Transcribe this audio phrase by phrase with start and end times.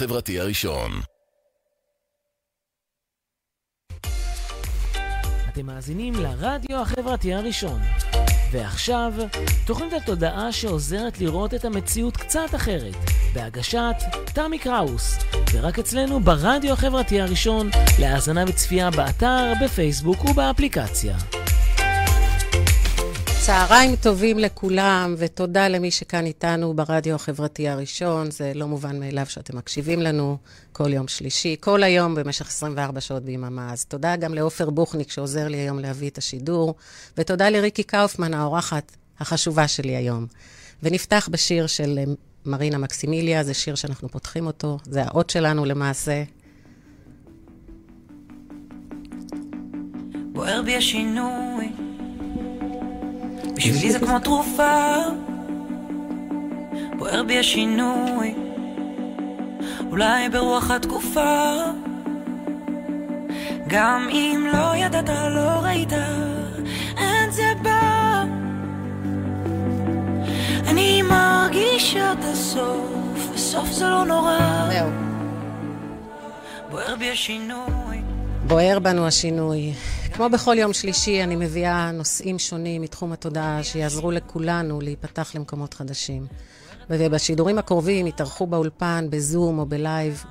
[0.00, 0.90] החברתי הראשון.
[5.52, 7.80] אתם מאזינים לרדיו החברתי הראשון.
[8.52, 9.12] ועכשיו,
[9.66, 12.94] תוכנית התודעה שעוזרת לראות את המציאות קצת אחרת,
[13.34, 13.94] בהגשת
[14.34, 15.18] תמי קראוס,
[15.52, 21.16] ורק אצלנו ברדיו החברתי הראשון, להאזנה וצפייה באתר, בפייסבוק ובאפליקציה.
[23.50, 28.30] צהריים טובים לכולם, ותודה למי שכאן איתנו ברדיו החברתי הראשון.
[28.30, 30.36] זה לא מובן מאליו שאתם מקשיבים לנו
[30.72, 33.72] כל יום שלישי, כל היום במשך 24 שעות ביממה.
[33.72, 36.74] אז תודה גם לעופר בוכניק שעוזר לי היום להביא את השידור,
[37.18, 40.26] ותודה לריקי קאופמן, האורחת החשובה שלי היום.
[40.82, 42.04] ונפתח בשיר של אה,
[42.46, 46.22] מרינה מקסימיליה, זה שיר שאנחנו פותחים אותו, זה האות שלנו למעשה.
[50.32, 51.89] בוער בי השינוי
[53.60, 54.96] בשבילי זה כמו תרופה,
[56.98, 58.34] בוער בי השינוי,
[59.90, 61.54] אולי ברוח התקופה.
[63.66, 65.92] גם אם לא ידעת, לא ראית,
[66.96, 68.24] אין זה בא.
[70.68, 74.68] אני מרגישה את הסוף, וסוף זה לא נורא.
[74.72, 74.90] זהו.
[76.70, 78.00] בוער בי השינוי.
[78.46, 79.72] בוער בנו השינוי.
[80.20, 86.26] כמו בכל יום שלישי, אני מביאה נושאים שונים מתחום התודעה שיעזרו לכולנו להיפתח למקומות חדשים.
[86.90, 90.24] ובשידורים הקרובים יתארחו באולפן, בזום או בלייב,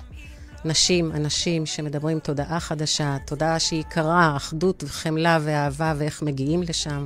[0.65, 7.05] נשים, אנשים שמדברים תודעה חדשה, תודעה שהיא קרה, אחדות וחמלה ואהבה ואיך מגיעים לשם.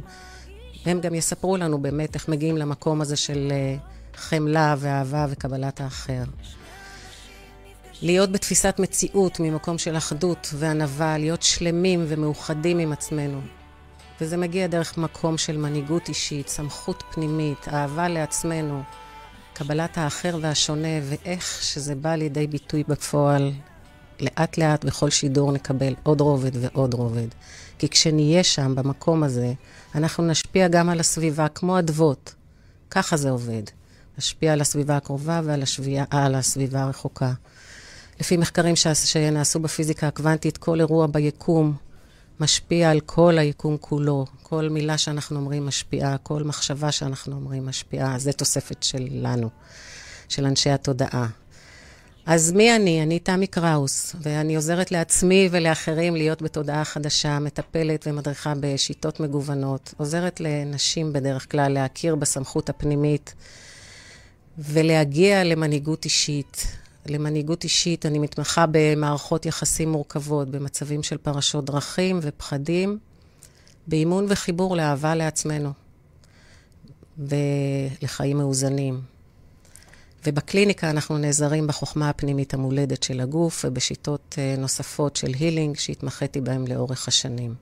[0.86, 3.76] הם גם יספרו לנו באמת איך מגיעים למקום הזה של אה,
[4.16, 6.24] חמלה ואהבה וקבלת האחר.
[8.02, 13.42] להיות בתפיסת מציאות ממקום של אחדות וענווה, להיות שלמים ומאוחדים עם עצמנו.
[14.22, 18.82] וזה מגיע דרך מקום של מנהיגות אישית, סמכות פנימית, אהבה לעצמנו,
[19.54, 23.52] קבלת האחר והשונה, ואיך שזה בא לידי ביטוי בפועל.
[24.20, 27.28] לאט לאט בכל שידור נקבל עוד רובד ועוד רובד.
[27.78, 29.54] כי כשנהיה שם, במקום הזה,
[29.96, 32.34] אנחנו נשפיע גם על הסביבה, כמו אדוות.
[32.90, 33.64] ככה זה עובד.
[34.18, 37.34] נשפיע על הסביבה הקרובה ועל השביע, הסביבה הרחוקה.
[38.24, 38.88] לפי מחקרים ש...
[38.88, 41.76] שנעשו בפיזיקה הקוונטית, כל אירוע ביקום
[42.40, 44.26] משפיע על כל היקום כולו.
[44.44, 48.20] כל מילה שאנחנו אומרים משפיעה, כל מחשבה שאנחנו אומרים משפיעה.
[48.20, 49.50] זו תוספת שלנו,
[50.30, 51.28] של אנשי התודעה.
[52.26, 53.04] אז מי אני?
[53.04, 59.94] אני תמי קראוס, ואני עוזרת לעצמי ולאחרים להיות בתודעה חדשה, מטפלת ומדריכה בשיטות מגוונות.
[59.98, 63.34] עוזרת לנשים בדרך כלל להכיר בסמכות הפנימית
[64.58, 72.98] ולהגיע למנהיגות אישית, למנהיגות אישית, אני מתמחה במערכות יחסים מורכבות, במצבים של פרשות דרכים ופחדים,
[73.88, 75.72] באימון וחיבור לאהבה לעצמנו
[77.18, 79.02] ולחיים מאוזנים.
[80.26, 86.68] ובקליניקה אנחנו נעזרים בחוכמה הפנימית המולדת של הגוף ובשיטות אה, נוספות של הילינג שהתמחיתי בהן
[86.68, 87.56] לאורך השנים.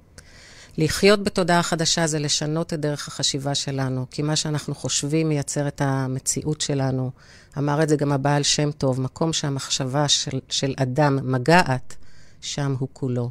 [0.77, 5.81] לחיות בתודעה חדשה זה לשנות את דרך החשיבה שלנו, כי מה שאנחנו חושבים מייצר את
[5.81, 7.11] המציאות שלנו.
[7.57, 11.95] אמר את זה גם הבעל שם טוב, מקום שהמחשבה של, של אדם מגעת,
[12.41, 13.29] שם הוא כולו.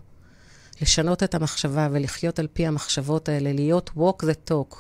[0.83, 4.77] לשנות את המחשבה ולחיות על פי המחשבות האלה, להיות walk the talk,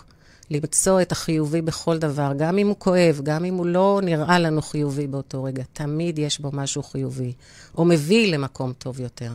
[0.50, 4.62] למצוא את החיובי בכל דבר, גם אם הוא כואב, גם אם הוא לא נראה לנו
[4.62, 7.32] חיובי באותו רגע, תמיד יש בו משהו חיובי,
[7.78, 9.32] או מביא למקום טוב יותר.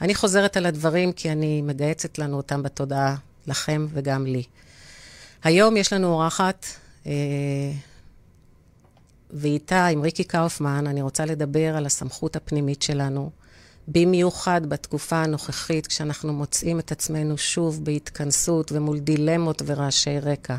[0.00, 4.42] אני חוזרת על הדברים כי אני מגהצת לנו אותם בתודעה, לכם וגם לי.
[5.44, 6.66] היום יש לנו אורחת,
[7.06, 7.12] אה,
[9.30, 13.30] ואיתה, עם ריקי קאופמן, אני רוצה לדבר על הסמכות הפנימית שלנו,
[13.88, 20.56] במיוחד בתקופה הנוכחית, כשאנחנו מוצאים את עצמנו שוב בהתכנסות ומול דילמות ורעשי רקע.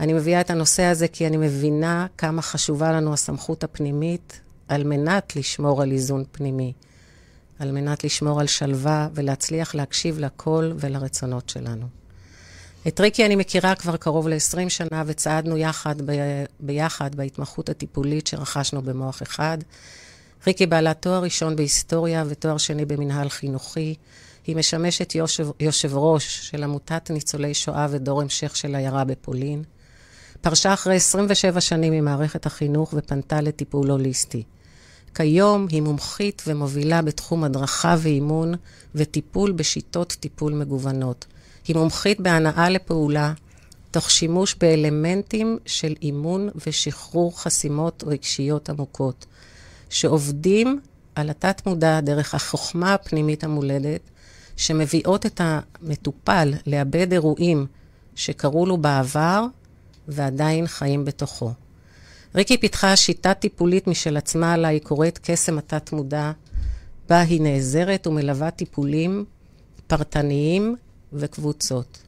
[0.00, 5.36] אני מביאה את הנושא הזה כי אני מבינה כמה חשובה לנו הסמכות הפנימית על מנת
[5.36, 6.72] לשמור על איזון פנימי.
[7.58, 11.86] על מנת לשמור על שלווה ולהצליח להקשיב לקול ולרצונות שלנו.
[12.88, 18.82] את ריקי אני מכירה כבר קרוב ל-20 שנה, וצעדנו יחד, ב- ביחד בהתמחות הטיפולית שרכשנו
[18.82, 19.58] במוח אחד.
[20.46, 23.94] ריקי בעלת תואר ראשון בהיסטוריה ותואר שני במנהל חינוכי.
[24.46, 29.62] היא משמשת יושב, יושב ראש של עמותת ניצולי שואה ודור המשך של עיירה בפולין.
[30.40, 34.42] פרשה אחרי 27 שנים ממערכת החינוך ופנתה לטיפול הוליסטי.
[35.14, 38.54] כיום היא מומחית ומובילה בתחום הדרכה ואימון
[38.94, 41.26] וטיפול בשיטות טיפול מגוונות.
[41.68, 43.32] היא מומחית בהנאה לפעולה,
[43.90, 49.26] תוך שימוש באלמנטים של אימון ושחרור חסימות רגשיות עמוקות,
[49.90, 50.80] שעובדים
[51.14, 54.00] על התת-מודע דרך החוכמה הפנימית המולדת,
[54.56, 57.66] שמביאות את המטופל לאבד אירועים
[58.14, 59.46] שקרו לו בעבר
[60.08, 61.52] ועדיין חיים בתוכו.
[62.34, 66.32] ריקי פיתחה שיטה טיפולית משל עצמה, לה היא קוראת קסם התת-מודע,
[67.08, 69.24] בה היא נעזרת ומלווה טיפולים
[69.86, 70.76] פרטניים
[71.12, 71.98] וקבוצות.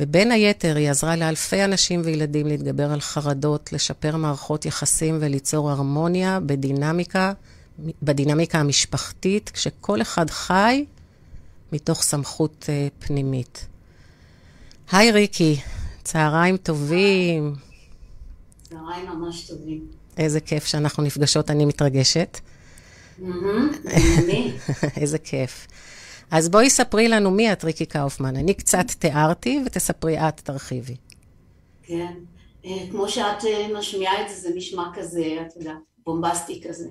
[0.00, 6.40] ובין היתר היא עזרה לאלפי אנשים וילדים להתגבר על חרדות, לשפר מערכות יחסים וליצור הרמוניה
[6.40, 7.32] בדינמיקה,
[8.02, 10.84] בדינמיקה המשפחתית, כשכל אחד חי
[11.72, 13.66] מתוך סמכות uh, פנימית.
[14.92, 15.60] היי ריקי,
[16.02, 17.54] צהריים טובים.
[18.74, 19.86] צהריים ממש טובים.
[20.16, 22.38] איזה כיף שאנחנו נפגשות, אני מתרגשת.
[25.00, 25.66] איזה כיף.
[26.30, 28.36] אז בואי ספרי לנו מי את, ריקי קאופמן.
[28.36, 30.96] אני קצת תיארתי, ותספרי את, תרחיבי.
[31.82, 32.12] כן.
[32.64, 35.76] אה, כמו שאת אה, משמיעה את זה, זה נשמע כזה, את יודעת,
[36.06, 36.88] בומבסטי כזה.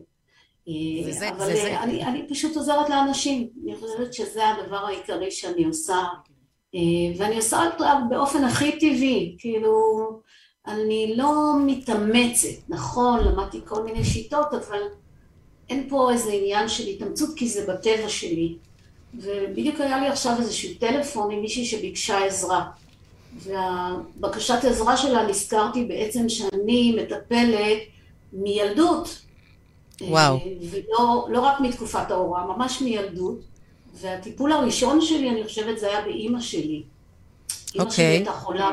[0.67, 1.79] אה, וזה, אבל וזה...
[1.83, 3.49] אני, אני פשוט עוזרת לאנשים.
[3.63, 6.03] אני חושבת שזה הדבר העיקרי שאני עושה.
[7.17, 9.35] ואני עושה אותו באופן הכי טבעי.
[9.39, 9.71] כאילו,
[10.67, 12.47] אני לא מתאמצת.
[12.69, 14.79] נכון, למדתי כל מיני שיטות, אבל
[15.69, 18.55] אין פה איזה עניין של התאמצות, כי זה בטבע שלי.
[19.13, 22.69] ובדיוק היה לי עכשיו איזשהו טלפון עם מישהי שביקשה עזרה.
[23.39, 27.77] והבקשת עזרה שלה נזכרתי בעצם שאני מטפלת
[28.33, 29.21] מילדות.
[30.01, 30.39] וואו.
[30.71, 33.39] ולא לא רק מתקופת ההוראה, ממש מילדות.
[33.93, 36.61] והטיפול הראשון שלי, אני חושבת, זה היה באימא שלי.
[36.63, 36.83] אימא okay.
[37.73, 38.05] שלי אוקיי.
[38.05, 38.71] הייתה חולה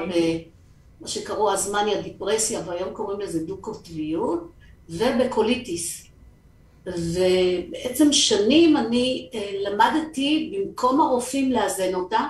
[1.01, 4.51] במה שקראו אז מניה דיפרסיה, והיום קוראים לזה דו-קוטביות,
[4.89, 6.07] ובקוליטיס.
[6.87, 12.21] ובעצם שנים אני אה, למדתי במקום הרופאים לאזן אותה.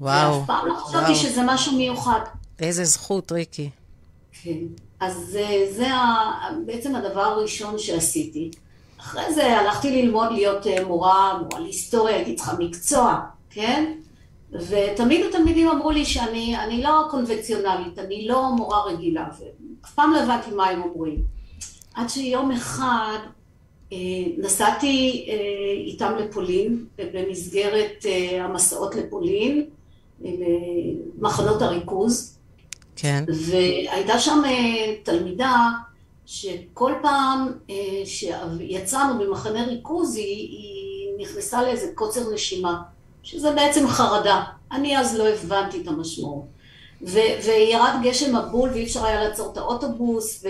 [0.00, 0.38] וואו.
[0.38, 2.20] ואף פעם לא חשבתי שזה משהו מיוחד.
[2.58, 3.70] איזה זכות, ריקי.
[4.42, 4.58] כן.
[5.00, 5.46] אז זה,
[5.76, 5.86] זה
[6.66, 8.50] בעצם הדבר הראשון שעשיתי.
[9.00, 13.20] אחרי זה הלכתי ללמוד להיות אה, מורה, מורה להיסטוריה, הייתי צריכה מקצוע,
[13.50, 13.92] כן?
[14.68, 20.50] ותמיד התלמידים אמרו לי שאני לא קונבנציונלית, אני לא מורה רגילה, ואף פעם לא הבנתי
[20.50, 21.36] מה הם אומרים.
[21.94, 23.18] עד שיום אחד
[23.92, 23.98] אה,
[24.38, 25.34] נסעתי אה,
[25.86, 29.64] איתם לפולין, במסגרת אה, המסעות לפולין,
[30.20, 32.38] למחנות הריכוז.
[32.96, 33.24] כן.
[33.28, 34.42] והייתה שם
[35.02, 35.70] תלמידה
[36.26, 37.52] שכל פעם
[38.04, 42.82] שיצאנו במחנה ריכוז היא, היא נכנסה לאיזה קוצר נשימה,
[43.26, 44.44] שזה בעצם חרדה.
[44.72, 46.44] אני אז לא הבנתי את המשמעות.
[47.02, 50.48] וירד גשם מבול ואי אפשר היה לעצור את האוטובוס, ו...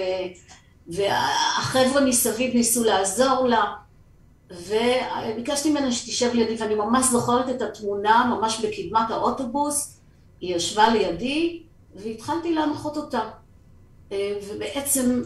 [0.88, 3.64] והחבר'ה מסביב ניסו לעזור לה,
[4.50, 10.00] וביקשתי ממנה שתשב לידי, ואני ממש זוכרת את התמונה, ממש בקדמת האוטובוס,
[10.40, 11.62] היא ישבה לידי,
[11.94, 13.20] והתחלתי להנחות אותה.
[14.48, 15.22] ובעצם,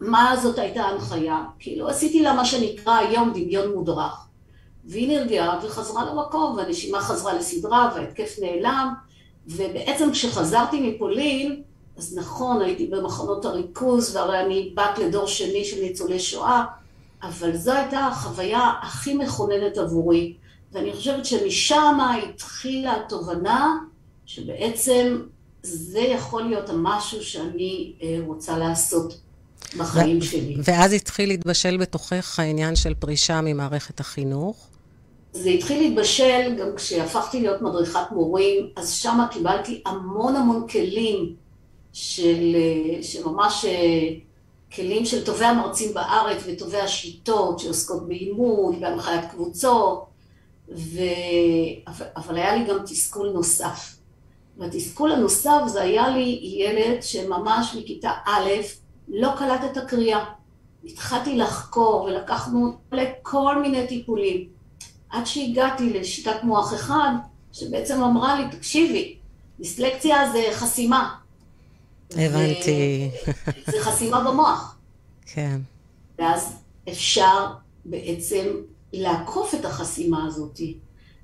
[0.00, 1.42] מה זאת הייתה ההנחיה?
[1.58, 4.29] כאילו, עשיתי לה מה שנקרא היום דמיון מודרך.
[4.84, 8.94] והיא נרגעה וחזרה למקום, והנשימה חזרה לסדרה, וההתקף נעלם,
[9.46, 11.62] ובעצם כשחזרתי מפולין,
[11.96, 16.64] אז נכון, הייתי במחנות הריכוז, והרי אני בת לדור שני של ניצולי שואה,
[17.22, 20.34] אבל זו הייתה החוויה הכי מכוננת עבורי.
[20.72, 23.78] ואני חושבת שמשם התחילה התובנה
[24.26, 25.20] שבעצם
[25.62, 29.20] זה יכול להיות המשהו שאני אה, רוצה לעשות
[29.78, 30.56] בחיים שלי.
[30.64, 34.69] ואז התחיל להתבשל בתוכך העניין של פרישה ממערכת החינוך?
[35.32, 41.34] זה התחיל להתבשל גם כשהפכתי להיות מדריכת מורים, אז שם קיבלתי המון המון כלים
[41.92, 42.56] של,
[43.02, 44.08] שממש אה,
[44.74, 50.04] כלים של טובי המרצים בארץ וטובי השיטות שעוסקות באימון, בהנחיית קבוצות,
[50.68, 51.00] ו...
[52.16, 53.96] אבל היה לי גם תסכול נוסף.
[54.58, 58.50] והתסכול הנוסף זה היה לי ילד שממש מכיתה א'
[59.08, 60.24] לא קלט את הקריאה.
[60.84, 64.59] התחלתי לחקור ולקחנו לכל מיני טיפולים.
[65.10, 67.10] עד שהגעתי לשיטת מוח אחד,
[67.52, 69.16] שבעצם אמרה לי, תקשיבי,
[69.58, 71.14] דיסלקציה זה חסימה.
[72.10, 73.10] הבנתי.
[73.66, 74.76] זה חסימה במוח.
[75.26, 75.60] כן.
[76.18, 76.56] ואז
[76.88, 77.46] אפשר
[77.84, 78.46] בעצם
[78.92, 80.60] לעקוף את החסימה הזאת.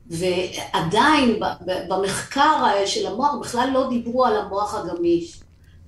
[0.06, 1.40] ועדיין
[1.88, 5.40] במחקר של המוח בכלל לא דיברו על המוח הגמיש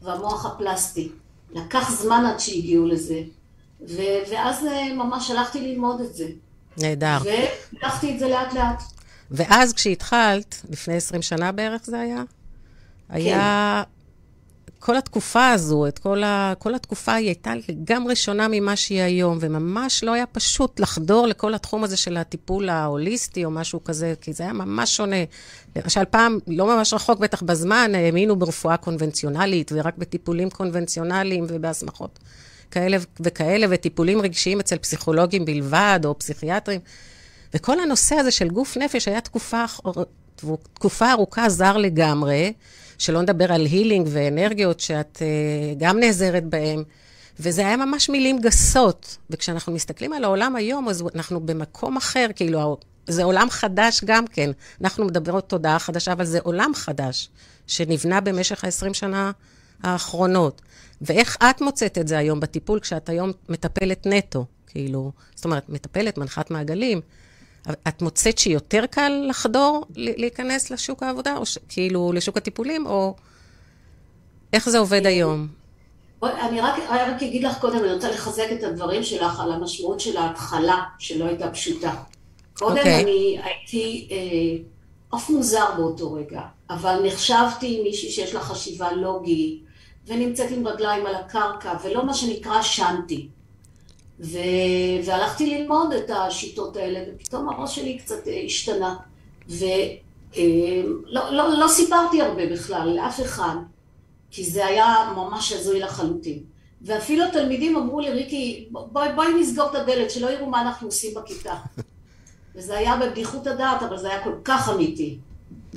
[0.03, 1.09] והמוח הפלסטי.
[1.53, 3.23] לקח זמן עד שהגיעו לזה.
[4.31, 6.29] ואז אה, ממש הלכתי ללמוד את זה.
[6.79, 7.19] נהדר.
[7.73, 8.83] ולקחתי את זה לאט לאט.
[9.31, 12.23] ואז כשהתחלת, לפני 20 שנה בערך זה היה?
[13.09, 13.15] כן.
[13.15, 13.83] היה
[14.79, 19.39] כל התקופה הזו, את כל, ה, כל התקופה היא הייתה לגמרי שונה ממה שהיא היום,
[19.41, 24.33] וממש לא היה פשוט לחדור לכל התחום הזה של הטיפול ההוליסטי או משהו כזה, כי
[24.33, 25.17] זה היה ממש שונה.
[25.77, 32.19] למשל, פעם, לא ממש רחוק בטח בזמן, האמינו ברפואה קונבנציונלית, ורק בטיפולים קונבנציונליים ובהסמכות
[32.71, 36.81] כאלה וכאלה, וטיפולים רגשיים אצל פסיכולוגים בלבד, או פסיכיאטרים.
[37.55, 39.65] וכל הנושא הזה של גוף נפש היה תקופה,
[40.75, 42.53] תקופה ארוכה זר לגמרי.
[42.99, 46.83] שלא נדבר על הילינג ואנרגיות שאת uh, גם נעזרת בהן.
[47.41, 49.17] וזה היה ממש מילים גסות.
[49.31, 54.51] וכשאנחנו מסתכלים על העולם היום, אז אנחנו במקום אחר, כאילו, זה עולם חדש גם כן.
[54.81, 57.29] אנחנו מדברות תודעה חדשה, אבל זה עולם חדש,
[57.67, 59.31] שנבנה במשך ה-20 שנה
[59.83, 60.63] האחרונות.
[61.01, 64.45] ואיך את מוצאת את זה היום בטיפול, כשאת היום מטפלת נטו?
[64.67, 67.01] כאילו, זאת אומרת, מטפלת, מנחת מעגלים.
[67.89, 73.15] את מוצאת שיותר קל לחדור, להיכנס לשוק העבודה, או ש, כאילו לשוק הטיפולים, או
[74.53, 75.49] איך זה עובד היום?
[76.21, 80.01] בוא, אני רק, רק אגיד לך קודם, אני רוצה לחזק את הדברים שלך על המשמעות
[80.01, 81.95] של ההתחלה, שלא הייתה פשוטה.
[82.59, 82.79] קודם okay.
[82.79, 83.03] אוקיי.
[83.03, 86.41] אני הייתי אה, אף מוזר באותו רגע,
[86.71, 89.63] אבל נחשבתי מישהי שיש לה חשיבה לוגית,
[90.09, 93.29] ונמצאת עם רגליים על הקרקע, ולא מה שנקרא שנתי.
[94.21, 94.39] ו...
[95.05, 98.97] והלכתי ללמוד את השיטות האלה, ופתאום הראש שלי קצת אה, השתנה.
[99.49, 99.67] ולא
[100.37, 103.57] אה, לא, לא, סיפרתי הרבה בכלל לאף אחד,
[104.31, 106.39] כי זה היה ממש הזוי לחלוטין.
[106.83, 111.15] ואפילו התלמידים אמרו לי, ריקי, בואי, בואי נסגור את הדלת, שלא יראו מה אנחנו עושים
[111.15, 111.55] בכיתה.
[112.55, 115.19] וזה היה בבדיחות הדעת, אבל זה היה כל כך אמיתי.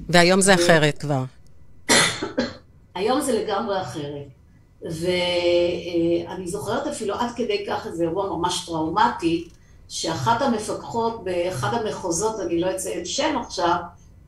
[0.10, 1.24] והיום זה אחרת כבר.
[2.96, 4.28] היום זה לגמרי אחרת.
[4.82, 9.48] ואני זוכרת אפילו עד כדי כך איזה אירוע ממש טראומטי,
[9.90, 13.76] שאחת המפקחות באחד המחוזות, אני לא אציין שם עכשיו,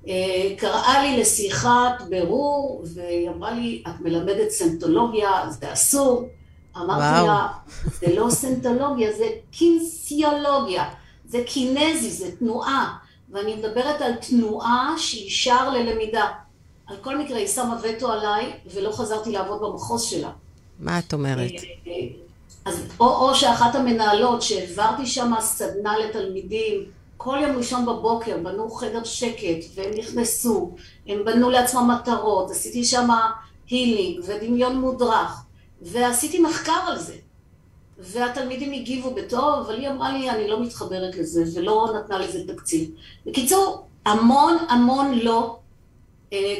[0.08, 6.27] אה, קראה לי לשיחת בירור, והיא אמרה לי, את מלמדת סנטולוגיה, זה אסור.
[6.77, 7.48] אמרתי לה,
[8.00, 10.89] זה לא סנטולוגיה, זה קינסיולוגיה,
[11.25, 12.98] זה קינזי, זה תנועה,
[13.29, 16.25] ואני מדברת על תנועה שהיא שער ללמידה.
[16.93, 20.31] על כל מקרה היא שמה וטו עליי, ולא חזרתי לעבוד במחוז שלה.
[20.79, 21.51] מה את אומרת?
[21.51, 21.55] אה,
[21.88, 22.07] אה,
[22.65, 26.83] אז או, או שאחת המנהלות שהעברתי שם סדנה לתלמידים,
[27.17, 30.71] כל יום ראשון בבוקר בנו חדר שקט והם נכנסו,
[31.07, 33.09] הם בנו לעצמם מטרות, עשיתי שם
[33.69, 35.43] הילינג ודמיון מודרך
[35.81, 37.15] ועשיתי מחקר על זה
[38.00, 42.89] והתלמידים הגיבו בטוב, אבל היא אמרה לי אני לא מתחברת לזה ולא נתנה לזה תקציב.
[43.25, 45.57] בקיצור, המון המון לא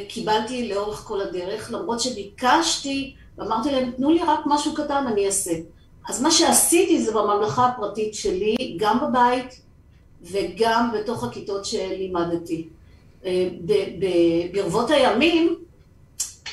[0.08, 5.52] קיבלתי לאורך כל הדרך, למרות שביקשתי ואמרתי להם, תנו לי רק משהו קטן, אני אעשה.
[6.08, 9.60] אז מה שעשיתי זה בממלכה הפרטית שלי, גם בבית
[10.22, 12.68] וגם בתוך הכיתות שלימדתי.
[13.26, 13.48] אה,
[14.52, 15.56] ברבות הימים,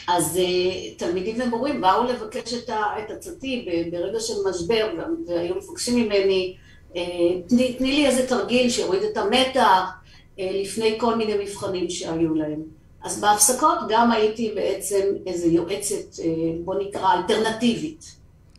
[0.07, 4.89] אז אה, תלמידים ומורים באו לבקש את עצתי ברגע של משבר,
[5.27, 6.55] והיו מבקשים ממני,
[6.95, 7.01] אה,
[7.47, 9.89] תני, תני לי איזה תרגיל שיוריד את המתח
[10.37, 12.80] לפני כל מיני מבחנים שהיו להם.
[13.03, 16.25] אז בהפסקות גם הייתי בעצם איזו יועצת, אה,
[16.65, 18.15] בוא נקרא, אלטרנטיבית.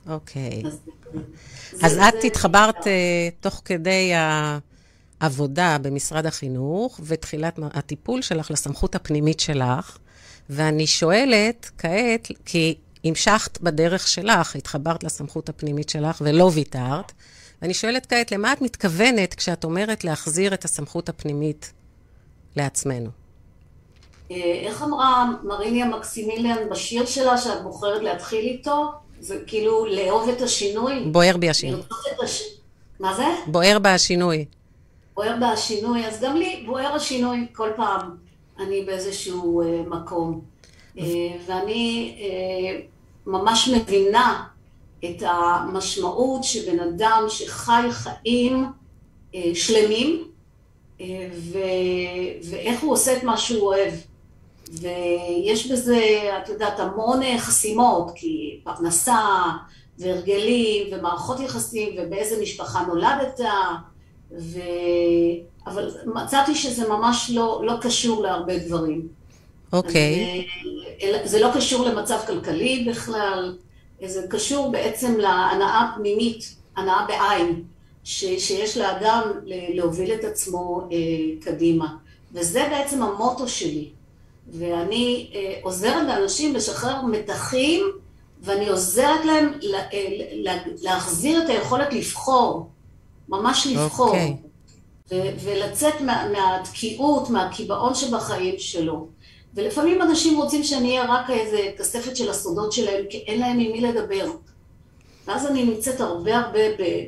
[0.09, 0.63] אוקיי.
[0.67, 0.79] אז,
[1.83, 2.87] אז זה, את זה התחברת.
[2.87, 4.13] אה, תוך כדי
[5.21, 9.99] העבודה במשרד החינוך ותחילת הטיפול שלך לסמכות הפנימית שלך,
[10.51, 17.13] ואני שואלת כעת, כי המשכת בדרך שלך, התחברת לסמכות הפנימית שלך ולא ויתרת,
[17.63, 21.73] ואני שואלת כעת, למה את מתכוונת כשאת אומרת להחזיר את הסמכות הפנימית
[22.57, 23.22] לעצמנו?
[24.33, 28.93] אה, איך אמרה מריניה מקסימיליאן בשיר שלה, שאת בוחרת להתחיל איתו?
[29.21, 31.05] זה כאילו לאהוב את השינוי?
[31.07, 31.81] בוער בי השינוי.
[32.25, 32.43] הש...
[33.01, 33.25] מה זה?
[33.47, 34.45] בוער בה השינוי.
[35.15, 38.17] בוער בה השינוי, אז גם לי בוער השינוי כל פעם.
[38.61, 40.41] אני באיזשהו uh, מקום.
[40.97, 41.01] Uh,
[41.47, 42.83] ואני uh,
[43.27, 44.45] ממש מבינה
[45.05, 48.67] את המשמעות שבן אדם שחי חיים
[49.33, 50.25] uh, שלמים,
[50.99, 51.59] uh, ו...
[52.51, 53.93] ואיך הוא עושה את מה שהוא אוהב.
[54.73, 59.27] ויש בזה, את יודעת, המון אה, חסימות, כי פרנסה
[59.99, 63.41] והרגלים ומערכות יחסים ובאיזה משפחה נולדת,
[64.39, 64.61] ו...
[65.67, 69.09] אבל מצאתי שזה ממש לא, לא קשור להרבה דברים.
[69.73, 70.45] אוקיי.
[70.45, 71.05] Okay.
[71.05, 73.57] אה, זה לא קשור למצב כלכלי בכלל,
[74.05, 77.63] זה קשור בעצם להנאה פנימית, הנאה בעין,
[78.05, 80.97] ש, שיש לאדם להוביל את עצמו אה,
[81.41, 81.97] קדימה.
[82.33, 83.89] וזה בעצם המוטו שלי.
[84.49, 87.85] ואני אה, עוזרת לאנשים לשחרר מתחים,
[88.43, 92.69] ואני עוזרת להם לה, אה, לה, להחזיר את היכולת לבחור,
[93.29, 94.07] ממש לבחור.
[94.07, 94.11] Okay.
[94.11, 94.37] אוקיי.
[95.11, 99.09] ו- ולצאת מה, מהתקיעות, מהקיבעון שבחיים שלו.
[99.55, 103.73] ולפעמים אנשים רוצים שאני אהיה רק איזה כספת של הסודות שלהם, כי אין להם עם
[103.73, 104.31] מי לדבר.
[105.27, 106.61] ואז אני נמצאת הרבה הרבה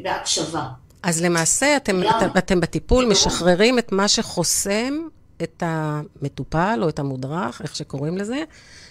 [0.02, 0.66] בהקשבה.
[1.02, 5.08] אז למעשה אתם, אתם, אתם בטיפול משחררים את מה שחוסם
[5.42, 8.42] את המטופל או את המודרך, איך שקוראים לזה,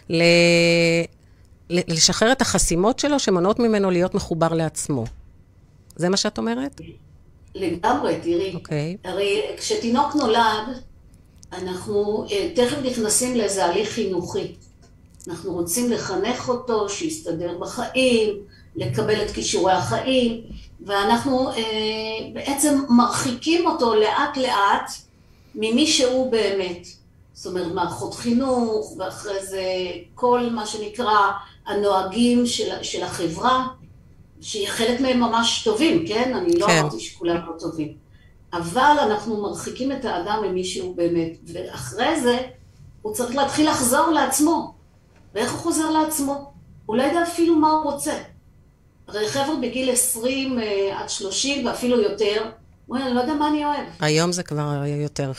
[0.10, 0.24] ל...
[1.70, 5.06] לשחרר את החסימות שלו שמונעות ממנו להיות מחובר לעצמו.
[5.96, 6.82] זה מה שאת אומרת?
[7.56, 8.56] לגמרי, תראי.
[8.56, 8.98] אוקיי.
[9.06, 9.10] Okay.
[9.10, 10.82] הרי כשתינוק נולד,
[11.54, 14.56] אנחנו uh, תכף נכנסים לאיזה הליך חינוכי.
[15.28, 18.38] אנחנו רוצים לחנך אותו, שיסתדר בחיים,
[18.76, 20.42] לקבל את כישורי החיים,
[20.86, 21.56] ואנחנו אה,
[22.34, 24.92] בעצם מרחיקים אותו לאט לאט
[25.56, 26.88] ממי שהוא באמת.
[27.34, 29.64] זאת אומרת, מערכות חינוך, ואחרי זה
[30.16, 31.32] כל מה שנקרא
[31.66, 33.68] הנוהגים של, של החברה,
[34.42, 36.34] שחלק מהם ממש טובים, כן?
[36.36, 36.78] אני לא כן.
[36.80, 37.94] אמרתי שכולם לא טובים.
[38.54, 42.38] אבל אנחנו מרחיקים את האדם ממי שהוא באמת, ואחרי זה
[43.02, 44.74] הוא צריך להתחיל לחזור לעצמו.
[45.34, 46.52] ואיך הוא חוזר לעצמו?
[46.86, 48.18] הוא לא יודע אפילו מה הוא רוצה.
[49.08, 52.50] הרי חבר'ה בגיל 20 אה, עד 30 ואפילו יותר,
[52.92, 53.86] אני לא יודע מה אני אוהב.
[54.00, 55.32] היום זה כבר יותר.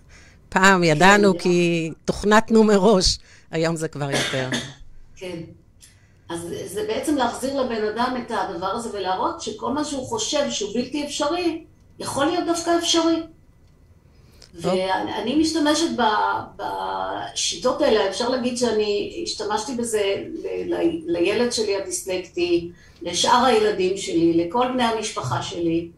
[0.48, 1.38] פעם ידענו.
[1.38, 3.18] כי תוכנתנו מראש,
[3.50, 4.48] היום זה כבר יותר.
[5.16, 5.38] כן.
[6.28, 10.74] אז זה בעצם להחזיר לבן אדם את הדבר הזה ולהראות שכל מה שהוא חושב שהוא
[10.74, 11.64] בלתי אפשרי,
[11.98, 13.22] יכול להיות דווקא אפשרי.
[14.54, 15.88] ואני משתמשת
[16.56, 20.24] בשיטות האלה, אפשר להגיד שאני השתמשתי בזה
[21.06, 22.70] לילד שלי הדיסלקטי,
[23.02, 25.88] לשאר הילדים שלי, לכל בני המשפחה שלי,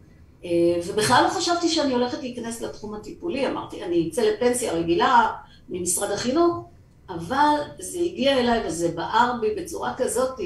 [0.86, 5.32] ובכלל לא חשבתי שאני הולכת להיכנס לתחום הטיפולי, אמרתי, אני אצא לפנסיה רגילה
[5.68, 6.64] ממשרד החינוך,
[7.08, 10.40] אבל זה הגיע אליי וזה בער בי בצורה כזאת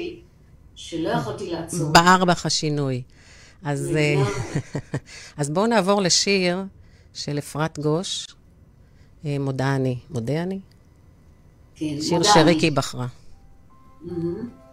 [0.75, 1.89] שלא יכולתי לעצור.
[1.91, 3.01] בער בך השינוי.
[3.63, 4.23] אז, אה.
[5.37, 6.63] אז בואו נעבור לשיר
[7.13, 8.27] של אפרת גוש,
[9.25, 9.97] אה, מודה אני.
[10.09, 10.59] מודה אני?
[11.75, 12.75] כן, שיר מודה שריקי אני.
[12.75, 13.07] בחרה.
[14.01, 14.64] מהמם.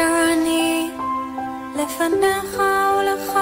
[0.00, 0.90] מודה אני
[1.76, 2.62] לפניך
[2.98, 3.36] ולך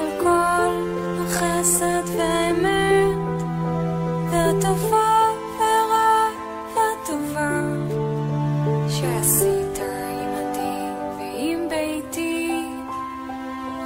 [0.00, 0.84] על כל
[1.20, 3.42] החסד והאמת
[4.30, 6.28] והטובה והרע
[6.74, 7.60] והטובה
[8.88, 10.78] שעשית עימדי
[11.18, 12.64] ועם ביתי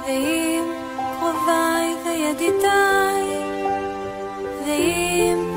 [0.05, 0.65] ועם
[1.19, 3.23] קרוביי וידידיי
[4.65, 5.48] ועם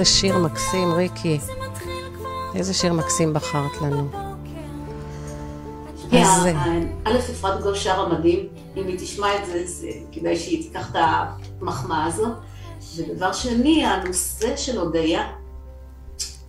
[0.00, 1.38] איזה שיר מקסים, ריקי.
[2.54, 4.08] איזה שיר מקסים בחרת לנו.
[6.12, 6.46] אז,
[7.04, 10.96] א', אפרת גוש שרה מדהים, אם היא תשמע את זה, זה כדאי שהיא תיקח את
[11.60, 12.26] המחמאה הזו.
[12.96, 15.32] ודבר שני, הנושא של הודיה,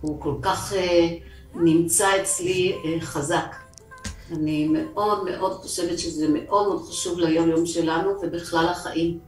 [0.00, 1.08] הוא כל כך אה,
[1.54, 3.56] נמצא אצלי אה, חזק.
[4.30, 9.18] אני מאוד מאוד חושבת שזה מאוד מאוד חשוב ליום יום שלנו ובכלל החיים.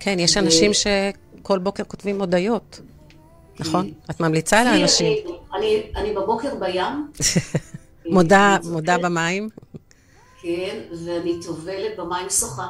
[0.00, 2.80] כן, יש ו- אנשים שכל בוקר כותבים הודיות,
[3.60, 3.90] נכון?
[4.10, 5.12] את ממליצה לאנשים.
[5.54, 7.10] אני, אני בבוקר בים.
[8.14, 8.98] מודה, מודה.
[8.98, 9.48] במים.
[10.42, 12.66] כן, ואני טובלת במים שוחה.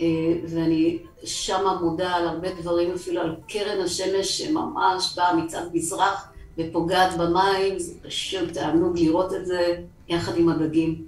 [0.00, 0.06] אה,
[0.48, 7.16] ואני שמה מודה על הרבה דברים, אפילו על קרן השמש שממש באה מצד מזרח ופוגעת
[7.18, 9.76] במים, זה פשוט תענוג לראות את זה
[10.08, 11.04] יחד עם הדגים.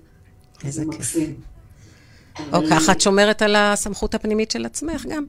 [0.64, 1.16] איזה זה כיף.
[2.52, 5.24] או אבל- ככה את שומרת על הסמכות הפנימית של עצמך גם.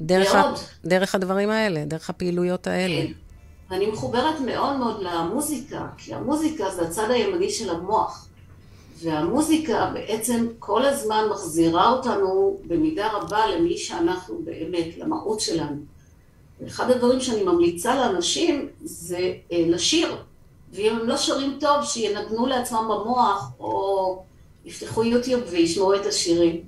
[0.00, 0.52] דרך, ה.
[0.84, 3.06] דרך הדברים האלה, דרך הפעילויות האלה.
[3.06, 3.12] כן.
[3.70, 8.28] ואני מחוברת מאוד מאוד למוזיקה, כי המוזיקה זה הצד הימני של המוח.
[9.02, 15.76] והמוזיקה בעצם כל הזמן מחזירה אותנו במידה רבה למי שאנחנו באמת, למהות שלנו.
[16.60, 20.16] ואחד הדברים שאני ממליצה לאנשים זה אה, לשיר,
[20.72, 24.22] ואם הם לא שרים טוב, שינגנו לעצמם במוח, או
[24.64, 26.60] יפתחו יוטיוב וישמעו את השירים,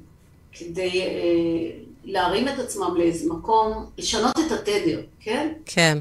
[0.53, 5.53] כדי אה, להרים את עצמם לאיזה מקום, לשנות את התדר, כן?
[5.67, 5.99] כן.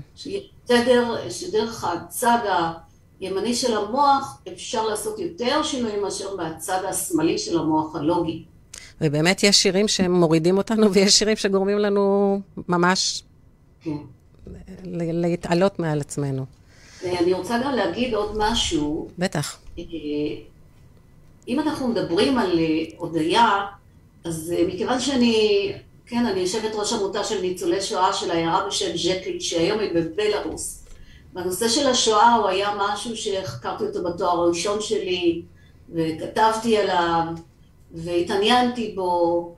[0.65, 2.37] תדר, שדרך הצד
[3.19, 8.43] הימני של המוח אפשר לעשות יותר שינויים מאשר מהצד השמאלי של המוח הלוגי.
[9.01, 13.23] ובאמת יש שירים שמורידים אותנו, ויש שירים שגורמים לנו ממש
[13.81, 13.97] כן.
[14.83, 16.45] להתעלות מעל עצמנו.
[17.03, 19.07] ואני רוצה גם להגיד עוד משהו.
[19.17, 19.59] בטח.
[19.79, 19.83] אה,
[21.47, 23.65] אם אנחנו מדברים על אה, הודיה,
[24.23, 25.71] אז אה, מכיוון שאני,
[26.09, 30.85] כן, אני יושבת ראש עמותה של ניצולי שואה של עיירה בשם ז'קי, שהיום היא בבלארוס.
[31.33, 35.41] והנושא של השואה הוא היה משהו שחקרתי אותו בתואר הראשון שלי,
[35.93, 37.23] וכתבתי עליו,
[37.91, 39.55] והתעניינתי בו,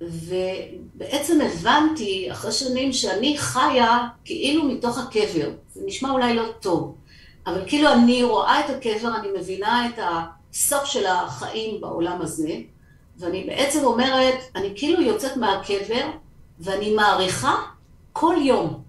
[0.00, 5.50] ובעצם הבנתי אחרי שנים שאני חיה כאילו מתוך הקבר.
[5.74, 6.94] זה נשמע אולי לא טוב,
[7.46, 12.54] אבל כאילו אני רואה את הקבר, אני מבינה את הסוף של החיים בעולם הזה,
[13.18, 16.10] ואני בעצם אומרת, אני כאילו יוצאת מהקבר,
[16.60, 17.54] ואני מעריכה
[18.12, 18.82] כל יום.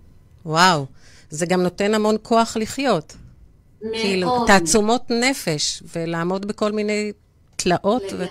[0.45, 0.85] וואו.
[1.29, 3.15] זה גם נותן המון כוח לחיות.
[3.79, 4.47] כאילו, מאוד.
[4.47, 7.11] תעצומות נפש, ולעמוד בכל מיני
[7.55, 8.27] תלאות לגמרי.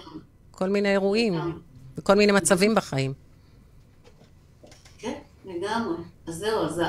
[0.52, 1.52] וכל מיני אירועים, לגמרי.
[1.98, 3.12] וכל מיני מצבים בחיים.
[4.98, 5.96] כן, לגמרי.
[6.26, 6.80] אז זהו, אז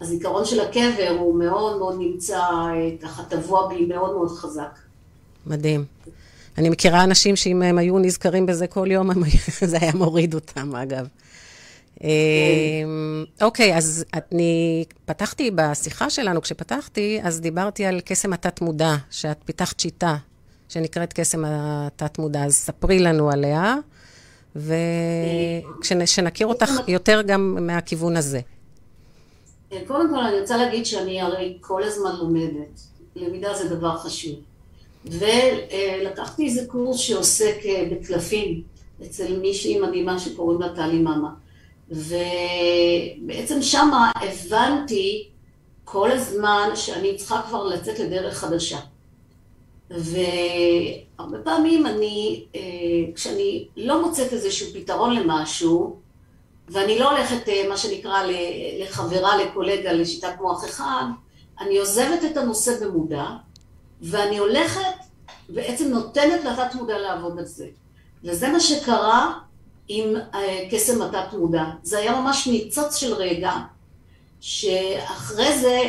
[0.00, 4.78] הזיכרון של הקבר הוא מאוד מאוד נמצא, אה, ככה טבוע בי מאוד מאוד חזק.
[5.46, 5.84] מדהים.
[6.58, 9.10] אני מכירה אנשים שאם הם היו נזכרים בזה כל יום,
[9.70, 11.08] זה היה מוריד אותם, אגב.
[12.04, 19.80] אמ, אוקיי, אז אני פתחתי בשיחה שלנו, כשפתחתי, אז דיברתי על קסם התת-מודע, שאת פיתחת
[19.80, 20.16] שיטה
[20.68, 23.76] שנקראת קסם התת-מודע, אז ספרי לנו עליה,
[24.56, 28.40] וכשנכיר אותך יותר גם מהכיוון הזה.
[29.86, 32.80] קודם כל אני רוצה להגיד שאני הרי כל הזמן לומדת.
[33.16, 34.34] למידה זה דבר חשוב.
[35.10, 38.62] ולקחתי איזה קורס שעוסק אה, בקלפים
[39.02, 41.30] אצל מישהי מדהימה שקוראים לה טלי מאמה.
[41.90, 45.28] ובעצם שמה הבנתי
[45.84, 48.78] כל הזמן שאני צריכה כבר לצאת לדרך חדשה.
[49.90, 52.60] והרבה פעמים אני, אה,
[53.14, 55.96] כשאני לא מוצאת איזשהו פתרון למשהו,
[56.68, 58.22] ואני לא הולכת, אה, מה שנקרא,
[58.80, 61.04] לחברה, לקולגה, לשיטת מוח אחד,
[61.60, 63.26] אני עוזבת את הנושא במודע,
[64.02, 64.80] ואני הולכת,
[65.48, 67.66] בעצם נותנת לתת מודע לעבוד על זה.
[68.24, 69.38] וזה מה שקרה
[69.88, 71.64] עם אה, קסם התת מודע.
[71.82, 73.52] זה היה ממש ניצוץ של רגע,
[74.40, 75.80] שאחרי זה,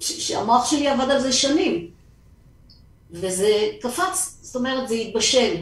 [0.00, 1.90] שהמוח שלי עבד על זה שנים.
[3.10, 3.48] וזה
[3.80, 5.54] קפץ, זאת אומרת, זה התבשל.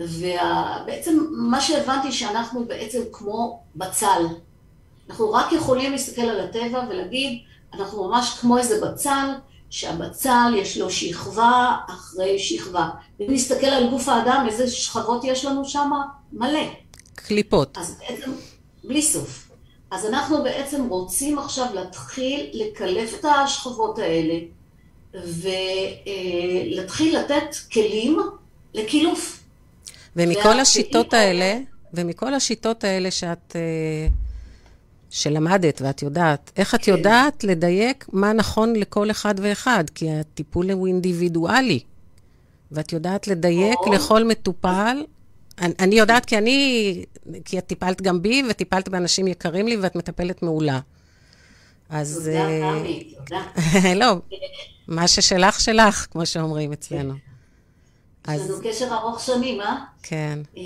[0.00, 4.22] ובעצם מה שהבנתי שאנחנו בעצם כמו בצל.
[5.10, 7.42] אנחנו רק יכולים להסתכל על הטבע ולהגיד,
[7.74, 9.26] אנחנו ממש כמו איזה בצל,
[9.70, 12.88] שהבצל יש לו שכבה אחרי שכבה.
[13.20, 15.90] אם נסתכל על גוף האדם, איזה שכבות יש לנו שם?
[16.32, 16.60] מלא.
[17.14, 17.78] קליפות.
[17.78, 18.30] אז בעצם,
[18.84, 19.48] בלי סוף.
[19.90, 24.34] אז אנחנו בעצם רוצים עכשיו להתחיל לקלף את השכבות האלה,
[26.74, 28.18] ולהתחיל לתת כלים
[28.74, 29.42] לקילוף.
[30.16, 31.60] ומכל השיטות האלה- האלה,
[31.94, 34.06] ומכל השיטות האלה שאת, אה,
[35.10, 36.92] שלמדת ואת יודעת, איך את כן.
[36.92, 39.84] יודעת לדייק מה נכון לכל אחד ואחד?
[39.94, 41.80] כי הטיפול הוא אינדיבידואלי,
[42.72, 43.92] ואת יודעת לדייק או.
[43.92, 45.04] לכל מטופל.
[45.58, 47.04] אני, אני יודעת כי אני,
[47.44, 50.80] כי את טיפלת גם בי וטיפלת באנשים יקרים לי ואת מטפלת מעולה.
[51.90, 52.14] אז...
[52.24, 53.94] תודה, אה, תמי, תודה.
[54.00, 54.16] לא,
[54.88, 57.14] מה ששלך, שלך, כמו שאומרים אצלנו.
[58.28, 59.76] יש לנו קשר ארוך שנים, אה?
[60.02, 60.62] כן, אה,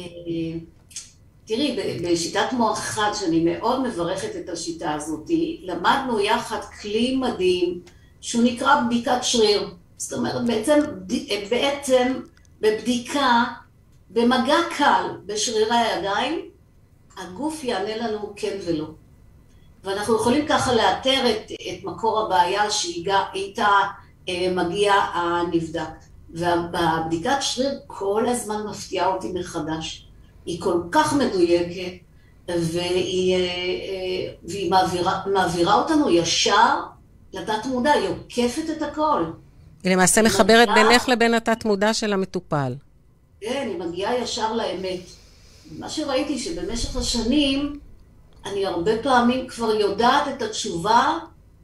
[1.54, 5.30] תראי, בשיטת מוח אחד, שאני מאוד מברכת את השיטה הזאת,
[5.62, 7.80] למדנו יחד כלי מדהים,
[8.20, 9.74] שהוא נקרא בדיקת שריר.
[9.96, 10.78] זאת אומרת, בעצם,
[11.50, 12.20] בעצם
[12.60, 13.44] בבדיקה,
[14.10, 16.40] במגע קל בשרירי הידיים,
[17.18, 18.86] הגוף יענה לנו כן ולא.
[19.84, 23.68] ואנחנו יכולים ככה לאתר את, את מקור הבעיה שאיתה
[24.28, 25.90] אה, מגיע הנבדק.
[26.34, 30.08] והבדיקת שריר כל הזמן מפתיעה אותי מחדש.
[30.46, 31.92] היא כל כך מדויקת,
[32.48, 36.76] והיא, אה, אה, והיא מעבירה, מעבירה אותנו ישר
[37.32, 39.24] לתת מודע, היא עוקפת את הכל.
[39.84, 42.74] היא למעשה היא מחברת מגיעה- בינך לבין התת-מודע של המטופל.
[43.40, 45.00] כן, היא מגיעה ישר לאמת.
[45.78, 47.78] מה שראיתי שבמשך השנים,
[48.44, 51.18] אני הרבה פעמים כבר יודעת את התשובה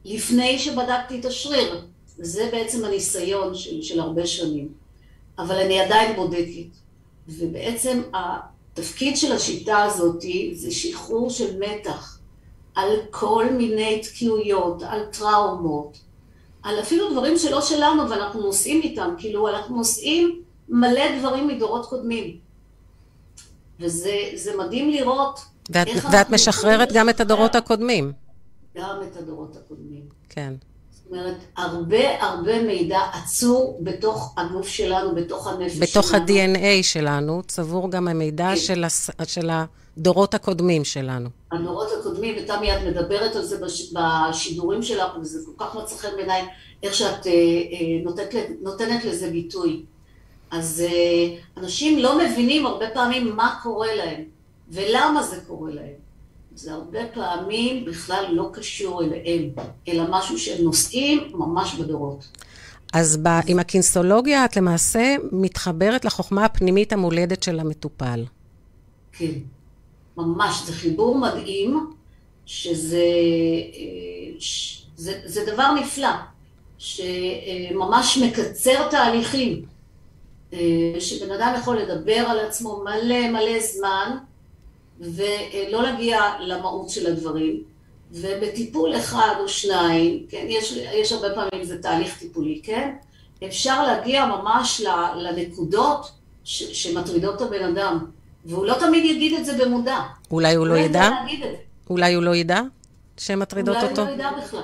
[0.05, 1.81] לפני שבדקתי את השריר.
[2.19, 4.67] וזה בעצם הניסיון של, של הרבה שנים.
[5.39, 6.75] אבל אני עדיין בודקת.
[7.27, 8.01] ובעצם
[8.79, 12.19] התפקיד של השיטה הזאת זה שחרור של מתח
[12.75, 15.97] על כל מיני תקיעויות, על טראומות,
[16.63, 22.37] על אפילו דברים שלא שלנו ואנחנו נוסעים איתם, כאילו אנחנו נוסעים מלא דברים מדורות קודמים.
[23.79, 25.39] וזה מדהים לראות
[25.69, 26.07] ואת, איך.
[26.11, 28.13] ואת משחררת גם את הדורות הקודמים.
[28.77, 30.03] גם את הדורות הקודמים.
[30.29, 30.53] כן.
[31.11, 35.85] אומרת, הרבה הרבה מידע עצור בתוך הגוף שלנו, בתוך הנפש שלנו.
[35.85, 38.55] בתוך ה-DNA שלנו צבור גם המידע כן.
[38.55, 39.09] של, הס...
[39.23, 41.29] של הדורות הקודמים שלנו.
[41.51, 43.93] הדורות הקודמים, ותמי, את מדברת על זה בש...
[43.93, 46.45] בשידורים שלך, וזה כל כך מצא חן בעיניי,
[46.83, 49.83] איך שאת אה, אה, נותנת, נותנת לזה ביטוי.
[50.51, 54.23] אז אה, אנשים לא מבינים הרבה פעמים מה קורה להם,
[54.69, 56.08] ולמה זה קורה להם.
[56.59, 59.49] זה הרבה פעמים בכלל לא קשור אליהם,
[59.87, 62.27] אלא משהו שהם נושאים ממש בדורות.
[62.93, 68.25] אז ב, עם הקינסולוגיה את למעשה מתחברת לחוכמה הפנימית המולדת של המטופל.
[69.11, 69.31] כן,
[70.17, 71.91] ממש, זה חיבור מדהים,
[72.45, 73.03] שזה
[73.73, 74.39] אה,
[74.95, 76.13] זה, זה דבר נפלא,
[76.77, 79.65] שממש מקצר תהליכים,
[80.53, 80.59] אה,
[80.99, 84.17] שבן אדם יכול לדבר על עצמו מלא מלא זמן,
[84.99, 87.63] ולא להגיע למהות של הדברים.
[88.11, 92.95] ובטיפול אחד או שניים, כן, יש, יש הרבה פעמים זה תהליך טיפולי, כן?
[93.45, 94.81] אפשר להגיע ממש
[95.15, 96.11] לנקודות
[96.43, 98.05] ש, שמטרידות את הבן אדם,
[98.45, 99.99] והוא לא תמיד יגיד את זה במודע.
[100.31, 101.09] אולי הוא לא ידע?
[101.89, 102.61] אולי הוא לא ידע
[103.17, 104.01] שהן מטרידות אולי אותו?
[104.01, 104.61] אולי הוא לא ידע בכלל.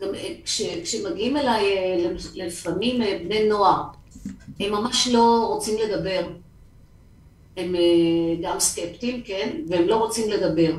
[0.00, 3.82] גם אה, כש, כשמגיעים אליי אה, לפעמים אה, בני נוער,
[4.60, 6.28] הם ממש לא רוצים לדבר.
[7.58, 7.80] הם אה,
[8.42, 10.72] גם סקפטיים, כן, והם לא רוצים לדבר.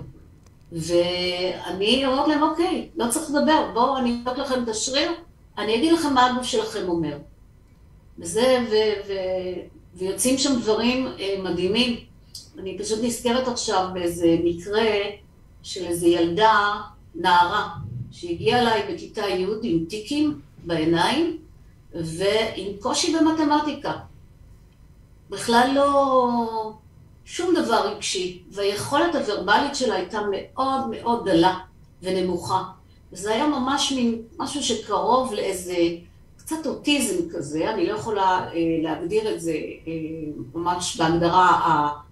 [0.71, 5.11] ואני אומרת להם, אוקיי, לא צריך לדבר, בואו אני אבדוק לכם את השריר,
[5.57, 7.17] אני אגיד לכם מה הגוף שלכם אומר.
[8.19, 8.75] וזה, ו,
[9.07, 9.13] ו,
[9.95, 11.95] ויוצאים שם דברים אה, מדהימים.
[12.59, 14.85] אני פשוט נזכרת עכשיו באיזה מקרה
[15.63, 16.81] של איזה ילדה,
[17.15, 17.69] נערה,
[18.11, 21.37] שהגיעה אליי בכיתה י' עם טיקים בעיניים
[21.93, 23.93] ועם קושי במתמטיקה.
[25.29, 26.73] בכלל לא
[27.25, 31.57] שום דבר רגשי, והיכולת הוורבלית שלה הייתה מאוד מאוד דלה
[32.03, 32.63] ונמוכה.
[33.11, 35.75] וזה היה ממש מין משהו שקרוב לאיזה
[36.37, 39.93] קצת אוטיזם כזה, אני לא יכולה אה, להגדיר את זה אה,
[40.53, 41.49] ממש בהגדרה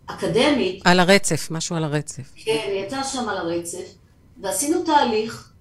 [0.10, 0.82] האקדמית.
[0.86, 2.32] על הרצף, משהו על הרצף.
[2.36, 3.94] כן, היא הייתה שם על הרצף,
[4.42, 5.52] ועשינו תהליך,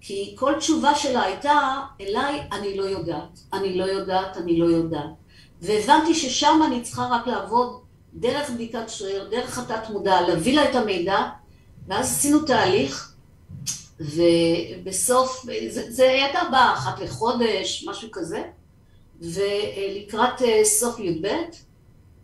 [0.00, 5.21] כי כל תשובה שלה הייתה, אליי, אני לא יודעת, אני לא יודעת, אני לא יודעת.
[5.62, 7.80] והבנתי ששם אני צריכה רק לעבוד
[8.14, 11.28] דרך בדיקת שריר, דרך התת מודע, להביא לה את המידע,
[11.86, 13.12] ואז עשינו תהליך,
[14.00, 18.42] ובסוף, זה, זה הייתה באה אחת לחודש, משהו כזה,
[19.20, 21.28] ולקראת אה, סוף י"ב,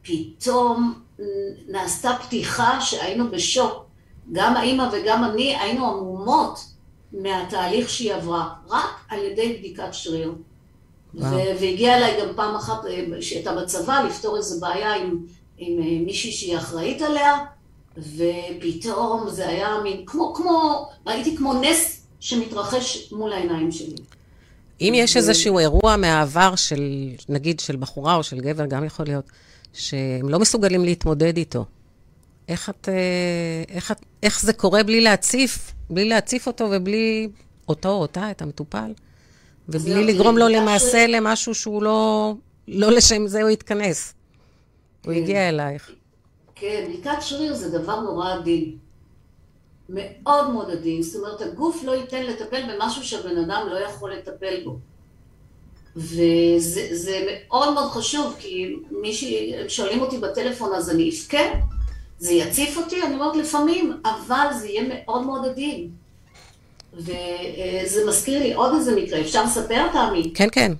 [0.02, 1.02] פתאום
[1.68, 3.84] נעשתה פתיחה שהיינו בשוק.
[4.32, 6.60] גם האימא וגם אני היינו עמומות
[7.12, 10.34] מהתהליך שהיא עברה, רק על ידי בדיקת שריר.
[11.14, 15.18] והגיעה אליי גם פעם אחת אה, שהייתה בצבא לפתור איזו בעיה עם,
[15.58, 17.38] עם אה, מישהי שהיא אחראית עליה,
[17.98, 23.96] ופתאום זה היה מין, כמו, כמו, ראיתי כמו נס שמתרחש מול העיניים שלי.
[24.80, 29.24] אם יש איזשהו אירוע מהעבר של, נגיד, של בחורה או של גבר, גם יכול להיות,
[29.72, 31.64] שהם לא מסוגלים להתמודד איתו,
[32.48, 37.28] איך, את, אה, איך, את, איך זה קורה בלי להציף, בלי להציף אותו ובלי
[37.68, 38.92] אותו או אותה, את המטופל?
[39.68, 41.10] ובלי לגרום לו למעשה ש...
[41.10, 42.34] למשהו שהוא לא,
[42.68, 44.14] לא לשם זה הוא יתכנס.
[45.02, 45.10] כן.
[45.10, 45.90] הוא הגיע אלייך.
[46.54, 48.76] כן, בדיקת שריר זה דבר נורא עדין.
[49.88, 51.02] מאוד מאוד עדין.
[51.02, 54.78] זאת אומרת, הגוף לא ייתן לטפל במשהו שהבן אדם לא יכול לטפל בו.
[55.96, 61.58] וזה מאוד מאוד חשוב, כי מי ששואלים אותי בטלפון אז אני אבכה,
[62.18, 65.90] זה יציף אותי, אני אומרת לפעמים, אבל זה יהיה מאוד מאוד עדין.
[66.94, 70.32] וזה מזכיר לי עוד איזה מקרה, אפשר לספר, תמי?
[70.34, 70.72] כן, כן.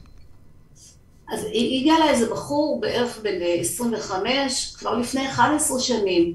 [1.32, 6.34] אז הגיע לה איזה בחור בערך בן 25, כבר לפני 11 שנים,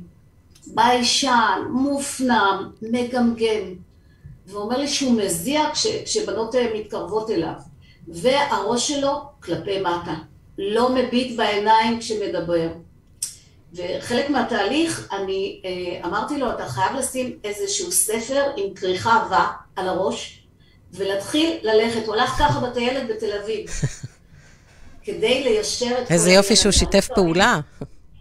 [0.67, 3.73] ביישן, מופנם, מגמגם,
[4.47, 7.53] ואומר לי שהוא מזיע כש, כשבנות מתקרבות אליו,
[8.07, 10.15] והראש שלו כלפי מטה,
[10.57, 12.67] לא מביט בעיניים כשמדבר.
[13.75, 19.89] וחלק מהתהליך, אני אה, אמרתי לו, אתה חייב לשים איזשהו ספר עם כריכה עבה על
[19.89, 20.43] הראש,
[20.93, 22.07] ולהתחיל ללכת.
[22.07, 23.65] הוא הלך ככה בטיילת בתל אביב,
[25.05, 26.12] כדי ליישר את...
[26.12, 27.59] איזה יופי שהוא שיתף פעולה.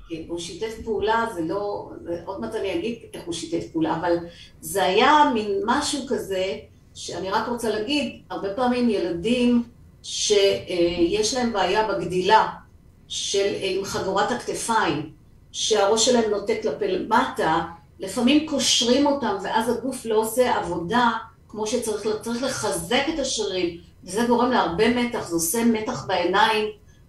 [0.08, 1.90] כן, הוא שיתף פעולה, זה לא,
[2.24, 4.16] עוד מעט אני אגיד איך הוא שיתף פעולה, אבל
[4.60, 6.56] זה היה מין משהו כזה,
[6.94, 9.62] שאני רק רוצה להגיד, הרבה פעמים ילדים
[10.02, 12.48] שיש להם בעיה בגדילה
[13.08, 15.21] של עם חגורת הכתפיים,
[15.52, 17.60] שהראש שלהם נוטה כלפי למטה,
[18.00, 21.10] לפעמים קושרים אותם ואז הגוף לא עושה עבודה
[21.48, 26.68] כמו שצריך, צריך לחזק את השרירים, וזה גורם להרבה מתח, זה עושה מתח בעיניים,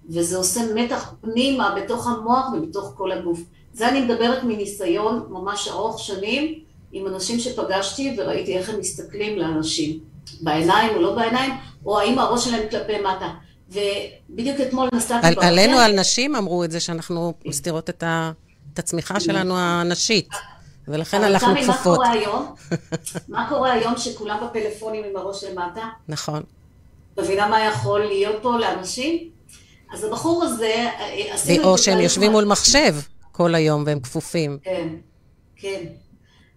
[0.09, 3.39] וזה עושה מתח פנימה בתוך המוח ובתוך כל הגוף.
[3.73, 6.59] זה אני מדברת מניסיון ממש ארוך שנים
[6.91, 9.99] עם אנשים שפגשתי וראיתי איך הם מסתכלים לאנשים,
[10.41, 11.53] בעיניים או לא בעיניים,
[11.85, 13.29] או האם הראש שלהם כלפי מטה.
[13.73, 15.27] ובדיוק אתמול נסעתי...
[15.27, 18.31] על, עלינו, על נשים אמרו את זה, שאנחנו מסתירות את, ה,
[18.73, 20.29] את הצמיחה שלנו הנשית.
[20.87, 21.99] ולכן הלכנו כפופות.
[21.99, 22.55] מה קורה היום?
[23.27, 25.89] מה קורה היום שכולם בפלאפונים עם הראש למטה?
[26.07, 26.43] נכון.
[27.17, 29.29] מבינה מה יכול להיות פה לאנשים?
[29.93, 30.89] אז הבחור הזה,
[31.29, 31.63] עשינו...
[31.63, 32.95] או שהם יושבים מול מחשב
[33.31, 34.57] כל היום והם כפופים.
[34.63, 34.87] כן,
[35.55, 35.83] כן.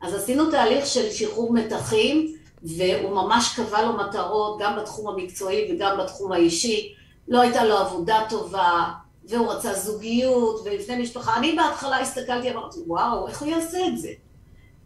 [0.03, 5.99] אז עשינו תהליך של שחרור מתחים, והוא ממש קבע לו מטרות, גם בתחום המקצועי וגם
[5.99, 6.95] בתחום האישי.
[7.29, 8.85] לא הייתה לו עבודה טובה,
[9.29, 11.37] והוא רצה זוגיות, ולפני משפחה.
[11.37, 14.11] אני בהתחלה הסתכלתי, אמרתי, וואו, איך הוא יעשה את זה?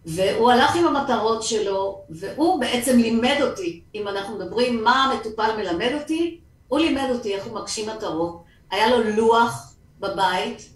[0.06, 5.90] והוא הלך עם המטרות שלו, והוא בעצם לימד אותי, אם אנחנו מדברים מה המטופל מלמד
[6.00, 8.42] אותי, הוא לימד אותי איך הוא מגשים מטרות.
[8.70, 10.70] היה לו לוח בבית,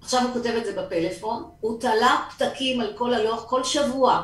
[0.00, 4.22] עכשיו הוא כותב את זה בפלאפון, הוא תלה פתקים על כל הלוח כל שבוע.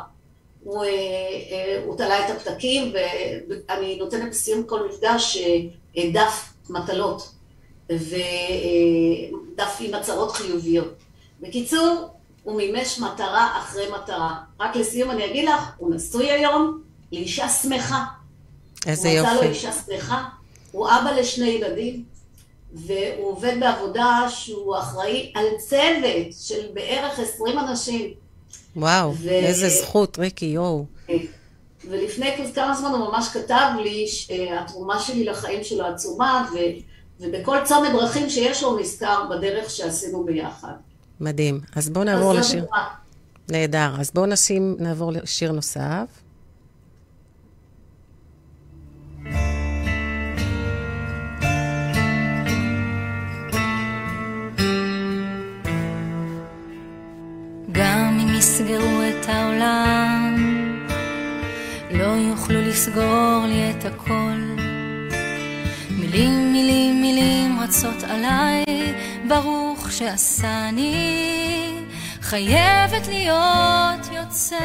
[0.65, 5.37] הוא, אה, אה, הוא תלה את הפתקים, ואני נותנת בסיום כל מפגש
[5.97, 7.33] אה, דף מטלות,
[7.91, 10.95] ודף עם הצהרות חיוביות.
[11.41, 12.09] בקיצור,
[12.43, 14.35] הוא מימש מטרה אחרי מטרה.
[14.61, 18.05] רק לסיום אני אגיד לך, הוא נשוי היום לאישה שמחה.
[18.87, 19.29] איזה יופי.
[19.29, 20.25] הוא מצא לו אישה שמחה,
[20.73, 22.05] הוא אבא לשני ילדים,
[22.73, 28.11] והוא עובד בעבודה שהוא אחראי על צוות של בערך 20 אנשים.
[28.77, 29.29] וואו, ו...
[29.29, 30.85] איזה זכות, ריקי, יואו.
[31.91, 36.57] ולפני כמה זמן הוא ממש כתב לי שהתרומה שלי לחיים שלו עצומה, ו...
[37.21, 40.73] ובכל צומת דרכים שיש לו נזכר בדרך שעשינו ביחד.
[41.21, 41.61] מדהים.
[41.77, 42.65] אז בואו נעבור לשיר.
[43.49, 43.95] נהדר.
[44.01, 46.07] אז בואו נשים, נעבור לשיר נוסף.
[57.73, 60.14] גם אם יסגרו את העולם,
[62.55, 64.57] יוכלו לסגור לי את הכל.
[65.91, 68.65] מילים, מילים, מילים רצות עליי,
[69.29, 71.79] ברוך שעשני,
[72.21, 74.61] חייבת להיות יוצרת.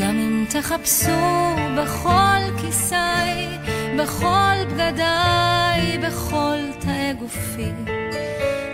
[0.00, 3.46] גם אם תחפשו בכל כיסי,
[3.98, 7.70] בכל בגדיי, בכל תאי גופי,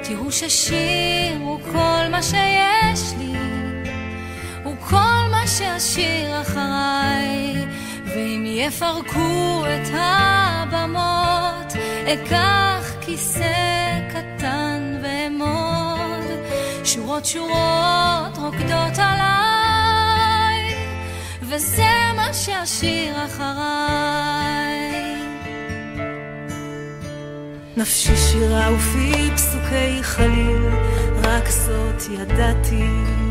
[0.02, 3.51] תראו ששיר הוא כל מה שיש לי,
[5.62, 7.66] שאשיר אחריי.
[8.06, 11.72] ואם יפרקו את הבמות,
[12.06, 16.30] אקח כיסא קטן ואעמוד,
[16.84, 20.74] שורות שורות רוקדות עליי,
[21.42, 24.72] וזה מה שאשיר אחריי.
[27.76, 30.68] נפשי שירה ופי פסוקי חליל,
[31.22, 33.21] רק זאת ידעתי.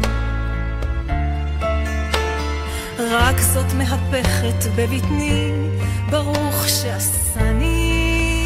[3.12, 5.52] רק זאת מהפכת בבטני,
[6.10, 8.44] ברוך שעשני,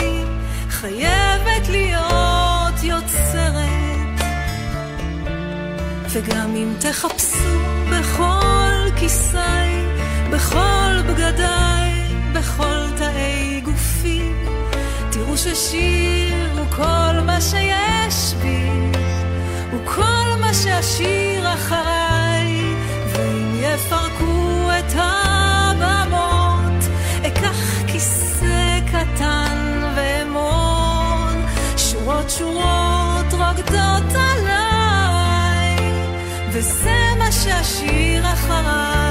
[0.69, 4.19] חייבת להיות יוצרת.
[6.09, 7.59] וגם אם תחפשו
[7.91, 9.37] בכל כיסי,
[10.31, 11.91] בכל בגדיי,
[12.33, 14.31] בכל תאי גופי,
[15.11, 18.69] תראו ששיר הוא כל מה שיש בי,
[19.71, 22.24] הוא כל מה שאשיר אחריי,
[23.17, 26.83] ואם יפרקו את הבמות,
[27.27, 31.45] אקח כיסא קטן ואמון,
[31.77, 35.77] שורות שורות רוקדות עליי,
[36.51, 39.04] וזה מה שאשיר אחריי.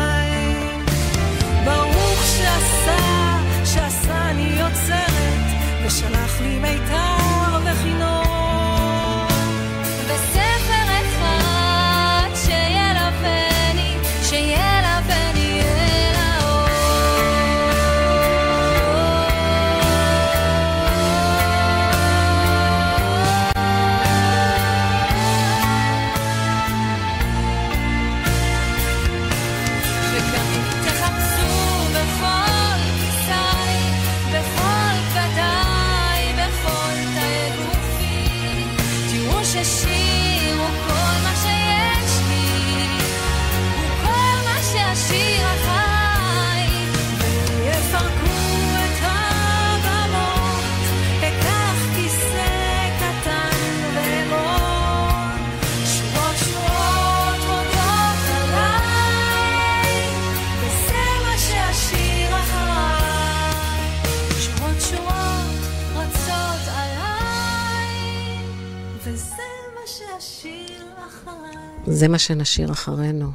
[72.04, 73.30] זה מה שנשאיר אחרינו.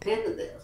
[0.00, 0.18] כן,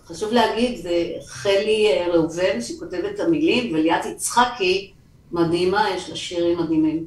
[0.06, 0.90] חשוב להגיד, זה
[1.26, 4.92] חלי אה, ראובן שכותבת את המילים, וליאת יצחקי
[5.32, 7.04] מדהימה, יש לה שירים מדהימים.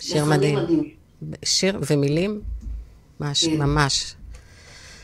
[0.00, 0.56] שיר מדהים.
[0.56, 0.90] מדהימים.
[1.44, 2.40] שיר ומילים?
[3.20, 3.58] ממש, כן.
[3.58, 4.14] ממש.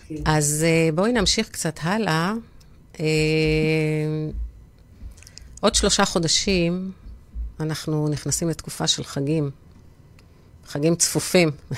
[0.09, 0.14] כן.
[0.24, 2.32] אז אה, בואי נמשיך קצת הלאה.
[3.01, 3.07] אה,
[5.61, 6.92] עוד שלושה חודשים
[7.61, 9.51] אנחנו נכנסים לתקופה של חגים.
[10.66, 11.51] חגים צפופים,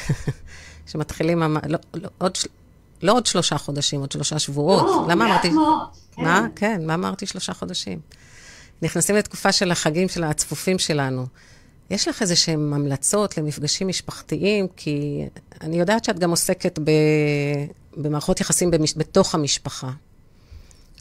[0.86, 2.48] שמתחילים, ממ- לא, לא, עוד, של-
[3.02, 4.82] לא עוד שלושה חודשים, עוד שלושה שבועות.
[4.82, 5.48] לא, למה אמרתי?
[6.16, 6.22] כן.
[6.22, 6.46] מה?
[6.56, 7.98] כן, מה אמרתי שלושה חודשים?
[8.82, 11.26] נכנסים לתקופה של החגים של הצפופים שלנו.
[11.90, 14.66] יש לך איזה שהן המלצות למפגשים משפחתיים?
[14.76, 15.22] כי
[15.60, 16.90] אני יודעת שאת גם עוסקת ב...
[17.96, 18.94] במערכות יחסים במש...
[18.96, 19.90] בתוך המשפחה.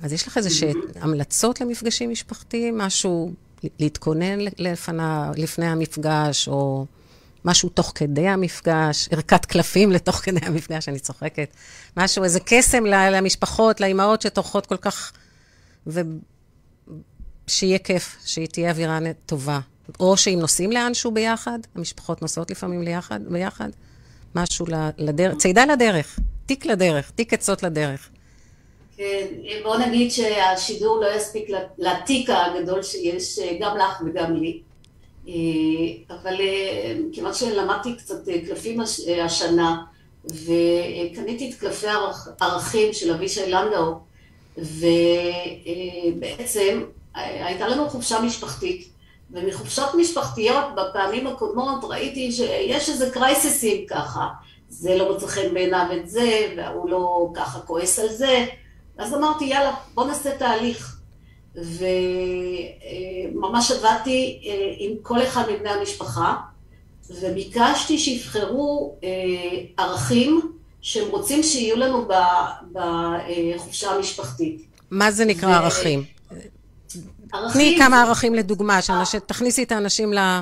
[0.04, 2.78] אז יש לך איזה שהן המלצות למפגשים משפחתיים?
[2.78, 3.32] משהו
[3.80, 6.86] להתכונן לפנה, לפני המפגש, או
[7.46, 11.56] משהו תוך כדי המפגש, ערכת קלפים לתוך כדי המפגש, אני צוחקת.
[11.98, 15.12] משהו, איזה קסם למשפחות, לאימהות שטורחות כל כך...
[15.88, 16.02] ו...
[17.48, 19.60] שיהיה כיף, שתהיה אווירה נ- טובה.
[20.00, 23.70] או שאם נוסעים לאנשהו ביחד, המשפחות נוסעות לפעמים ליחד, ביחד,
[24.36, 24.66] משהו
[24.98, 28.10] לדרך, צידה לדרך, תיק לדרך, תיק עצות לדרך.
[28.98, 29.26] כן,
[29.64, 34.62] בוא נגיד שהשידור לא יספיק לתיק הגדול שיש גם לך וגם לי.
[35.28, 35.34] אה,
[36.16, 39.84] אבל אה, כיוון שלמדתי קצת אה, קלפים הש- השנה,
[40.26, 43.94] וקניתי את קלפי הערכ- הערכים של אבישי לנדאו,
[46.16, 46.84] ובעצם
[47.16, 48.90] הייתה לנו חופשה משפחתית,
[49.32, 54.28] ומחופשות משפחתיות בפעמים הקודמות ראיתי שיש איזה קרייססים ככה,
[54.70, 58.46] זה לא מוצא חן בעיניו את זה, והוא לא ככה כועס על זה,
[58.98, 60.98] אז אמרתי, יאללה, בוא נעשה תהליך.
[63.34, 66.36] וממש עבדתי אה, עם כל אחד מבני המשפחה,
[67.22, 69.10] וביקשתי שיבחרו אה,
[69.84, 70.52] ערכים
[70.82, 72.08] שהם רוצים שיהיו לנו
[72.72, 74.66] בחופשה המשפחתית.
[74.92, 76.04] מה זה נקרא ו- ערכים?
[77.34, 77.54] ערכים...
[77.54, 80.18] תני כמה ערכים לדוגמה, שאנש- תכניסי את האנשים ל...
[80.18, 80.42] אה,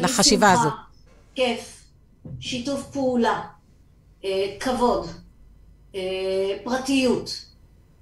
[0.00, 0.70] לחשיבה שמחה, הזו.
[1.34, 1.82] כיף,
[2.40, 3.40] שיתוף פעולה,
[4.24, 5.06] אה, כבוד,
[5.94, 6.00] אה,
[6.64, 7.44] פרטיות.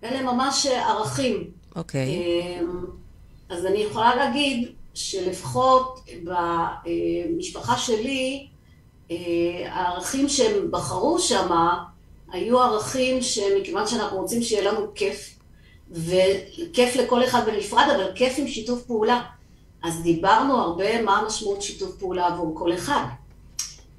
[0.05, 1.58] אלה ממש ערכים.
[1.79, 2.09] אוקיי.
[2.09, 2.85] אמ,
[3.49, 8.47] אז אני יכולה להגיד שלפחות במשפחה שלי,
[9.11, 9.17] אה,
[9.67, 11.49] הערכים שהם בחרו שם
[12.33, 15.39] היו ערכים שמכיוון שאנחנו רוצים שיהיה לנו כיף,
[15.91, 19.23] וכיף לכל אחד בנפרד, אבל כיף עם שיתוף פעולה.
[19.83, 23.05] אז דיברנו הרבה מה המשמעות שיתוף פעולה עבור כל אחד.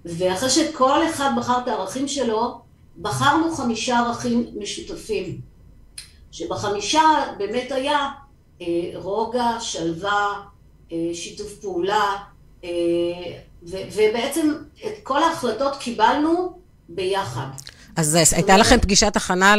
[0.06, 2.62] ואחרי שכל אחד בחר את הערכים שלו,
[3.02, 5.42] בחרנו חמישה ערכים משותפים.
[6.32, 7.02] שבחמישה
[7.38, 8.08] באמת היה
[8.62, 10.42] אה, רוגע, שלווה,
[10.92, 12.16] אה, שיתוף פעולה,
[12.64, 12.70] אה,
[13.64, 14.54] ובעצם
[14.86, 16.60] את כל ההחלטות קיבלנו
[16.90, 17.48] ביחד.
[17.96, 19.56] אז הייתה לכם פגישת הכנה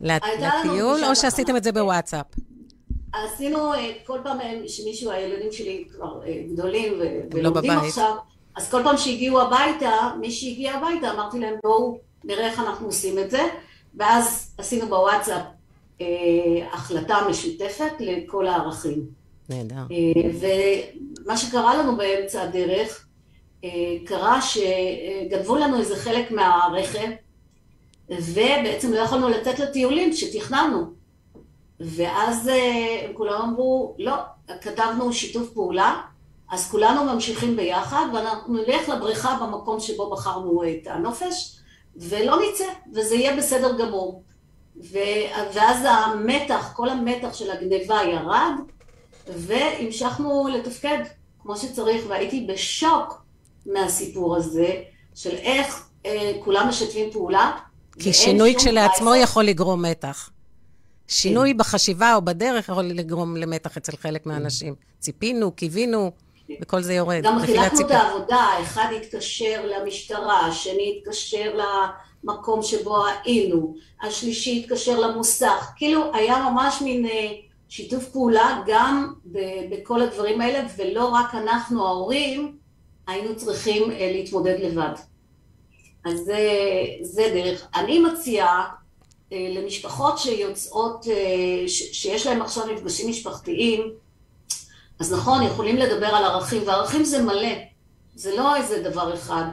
[0.00, 1.80] לטיול, או שעשיתם את זה כן.
[1.80, 2.26] בוואטסאפ?
[3.12, 3.72] עשינו
[4.06, 6.20] כל פעם שמישהו, הילדים שלי כבר
[6.52, 7.70] גדולים לא ולומדים.
[7.70, 8.14] עכשיו,
[8.56, 13.18] אז כל פעם שהגיעו הביתה, מי שהגיע הביתה, אמרתי להם בואו נראה איך אנחנו עושים
[13.18, 13.42] את זה,
[13.94, 15.42] ואז עשינו בוואטסאפ
[16.72, 19.06] החלטה משותפת לכל הערכים.
[19.48, 19.76] נהדר.
[19.76, 20.30] אה,
[21.24, 23.06] ומה שקרה לנו באמצע הדרך,
[23.64, 23.70] אה,
[24.06, 27.08] קרה שגנבו לנו איזה חלק מהרכב,
[28.10, 30.84] ובעצם לא יכולנו לצאת לטיולים שתכננו.
[31.80, 34.14] ואז אה, הם כולם אמרו, לא,
[34.60, 36.00] כתבנו שיתוף פעולה,
[36.50, 41.56] אז כולנו ממשיכים ביחד, ואנחנו נלך לבריכה במקום שבו בחרנו את הנופש,
[41.96, 42.64] ולא נצא,
[42.94, 44.22] וזה יהיה בסדר גמור.
[44.76, 48.52] ואז המתח, כל המתח של הגניבה ירד,
[49.28, 50.98] והמשכנו לתפקד
[51.42, 53.22] כמו שצריך, והייתי בשוק
[53.66, 54.82] מהסיפור הזה,
[55.14, 57.50] של איך אה, כולם משתפים פעולה.
[57.98, 59.22] כי שינוי כשלעצמו בעיה.
[59.22, 60.30] יכול לגרום מתח.
[61.08, 64.74] שינוי בחשיבה או בדרך יכול לגרום למתח אצל חלק מהאנשים.
[65.00, 66.10] ציפינו, קיווינו,
[66.62, 67.22] וכל זה יורד.
[67.22, 67.90] גם חילקנו את.
[67.90, 71.56] העבודה, אחד התקשר למשטרה, השני התקשר
[72.24, 77.32] למקום שבו היינו, השלישי התקשר למוסך, כאילו היה ממש מין אה,
[77.68, 79.12] שיתוף פעולה גם
[79.70, 82.56] בכל הדברים האלה, ולא רק אנחנו ההורים
[83.06, 84.94] היינו צריכים אה, להתמודד לבד.
[86.04, 86.48] אז זה,
[87.00, 87.66] זה דרך.
[87.74, 88.68] אני מציעה
[89.32, 91.06] אה, למשפחות שיוצאות,
[91.66, 93.92] שיש להן עכשיו מפגשים משפחתיים,
[95.00, 97.54] אז נכון, יכולים לדבר על ערכים, וערכים זה מלא,
[98.14, 99.44] זה לא איזה דבר אחד.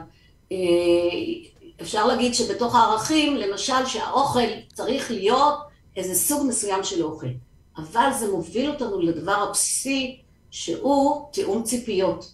[1.80, 5.58] אפשר להגיד שבתוך הערכים, למשל שהאוכל צריך להיות
[5.96, 7.26] איזה סוג מסוים של אוכל,
[7.76, 10.20] אבל זה מוביל אותנו לדבר הבסיסי
[10.50, 12.32] שהוא תיאום ציפיות.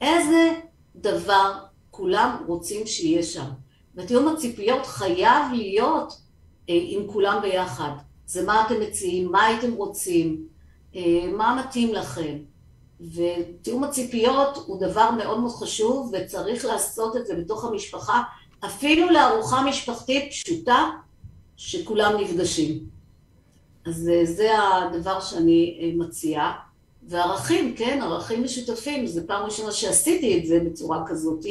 [0.00, 0.60] איזה
[0.96, 1.52] דבר
[1.90, 3.48] כולם רוצים שיהיה שם.
[3.94, 6.20] ותיאום הציפיות חייב להיות
[6.70, 7.90] אה, עם כולם ביחד.
[8.26, 10.46] זה מה אתם מציעים, מה הייתם רוצים,
[10.96, 12.38] אה, מה מתאים לכם.
[13.00, 18.22] ותיאום הציפיות הוא דבר מאוד מאוד חשוב וצריך לעשות את זה בתוך המשפחה,
[18.64, 20.90] אפילו לארוחה משפחתית פשוטה
[21.56, 22.78] שכולם נפגשים.
[23.86, 26.52] אז אה, זה הדבר שאני אה, מציעה.
[27.08, 31.44] וערכים, כן, ערכים משותפים, זו פעם ראשונה שעשיתי את זה בצורה כזאת,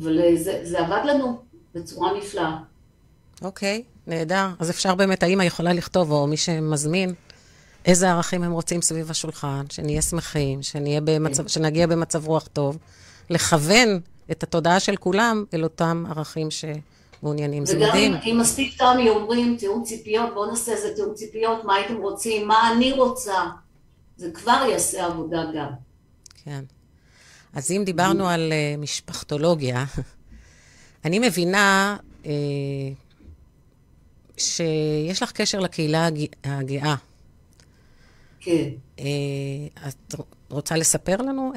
[0.00, 1.38] אבל אה, זה, זה עבד לנו
[1.74, 2.56] בצורה נפלאה.
[3.42, 4.46] אוקיי, okay, נהדר.
[4.58, 7.14] אז אפשר באמת, האמא יכולה לכתוב, או מי שמזמין,
[7.88, 11.48] איזה ערכים הם רוצים סביב השולחן, שנהיה שמחים, שנהיה במצב, כן.
[11.48, 12.78] שנגיע במצב רוח טוב,
[13.30, 17.66] לכוון את התודעה של כולם אל אותם ערכים שמעוניינים.
[17.66, 18.12] זה מדהים.
[18.12, 22.48] וגם אם מספיק תמי אומרים, תיאום ציפיות, בואו נעשה איזה תיאום ציפיות, מה הייתם רוצים,
[22.48, 23.44] מה אני רוצה.
[24.16, 25.70] זה כבר יעשה עבודה גם.
[26.44, 26.64] כן.
[27.54, 29.84] אז אם דיברנו על uh, משפחתולוגיה,
[31.04, 32.26] אני מבינה uh,
[34.36, 36.08] שיש לך קשר לקהילה
[36.44, 36.94] הגאה.
[38.48, 38.70] כן.
[38.98, 40.14] Uh, את
[40.50, 41.52] רוצה לספר לנו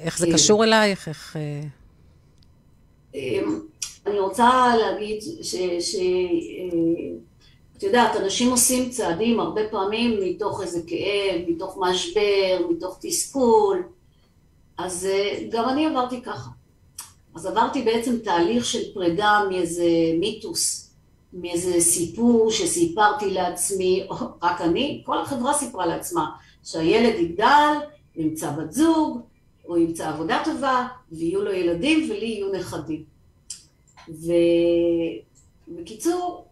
[0.00, 0.32] איך זה כן.
[0.32, 1.08] קשור אלייך?
[1.08, 1.36] איך...
[3.14, 3.60] אמ,
[4.06, 5.54] אני רוצה להגיד ש...
[5.80, 5.96] ש...
[7.76, 13.82] את יודעת, אנשים עושים צעדים הרבה פעמים מתוך איזה כאב, מתוך משבר, מתוך תסכול,
[14.78, 16.50] אז אה, גם אני עברתי ככה.
[17.34, 19.86] אז עברתי בעצם תהליך של פרידה מאיזה
[20.18, 20.89] מיתוס,
[21.32, 26.30] מאיזה סיפור שסיפרתי לעצמי, או רק אני, כל החברה סיפרה לעצמה,
[26.64, 27.72] שהילד יגדל,
[28.16, 29.20] ימצא בת זוג,
[29.68, 33.04] או ימצא עבודה טובה, ויהיו לו ילדים ולי יהיו נכדים.
[35.68, 36.44] ובקיצור,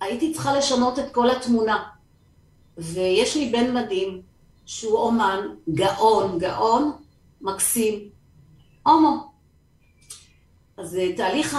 [0.00, 1.88] הייתי צריכה לשנות את כל התמונה.
[2.78, 4.22] ויש לי בן מדהים,
[4.66, 5.40] שהוא אומן,
[5.74, 6.92] גאון, גאון,
[7.40, 8.08] מקסים,
[8.86, 9.35] הומו.
[10.76, 11.56] אז אה, תהליך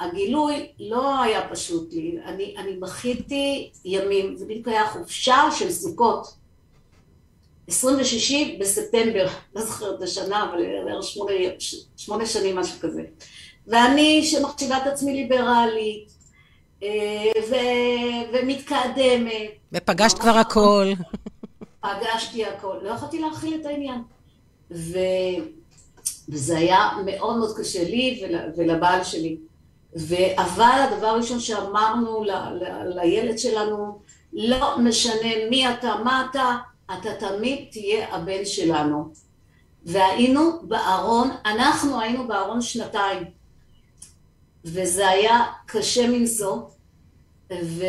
[0.00, 6.34] הגילוי לא היה פשוט לי, אני, אני בכיתי ימים, זה בדיוק היה חופשה של סוכות.
[7.68, 11.32] 26 בספטמבר, לא זוכרת את השנה, אבל בערך שמונה,
[11.96, 13.02] שמונה שנים, משהו כזה.
[13.66, 16.12] ואני שמחשיבה את עצמי ליברלית,
[16.82, 19.50] אה, ו- ומתקדמת.
[19.72, 20.86] ופגשת כבר הכל.
[21.80, 24.02] פגשתי הכל, לא יכולתי להכיל את העניין.
[24.70, 24.98] ו...
[26.30, 28.34] וזה היה מאוד מאוד קשה לי ול...
[28.56, 29.36] ולבעל שלי.
[30.36, 32.30] אבל הדבר הראשון שאמרנו ל...
[32.30, 32.64] ל...
[33.00, 34.00] לילד שלנו,
[34.32, 36.56] לא משנה מי אתה, מה אתה,
[36.98, 39.12] אתה תמיד תהיה הבן שלנו.
[39.84, 43.24] והיינו בארון, אנחנו היינו בארון שנתיים.
[44.64, 46.56] וזה היה קשה מנשוא,
[47.52, 47.84] ו...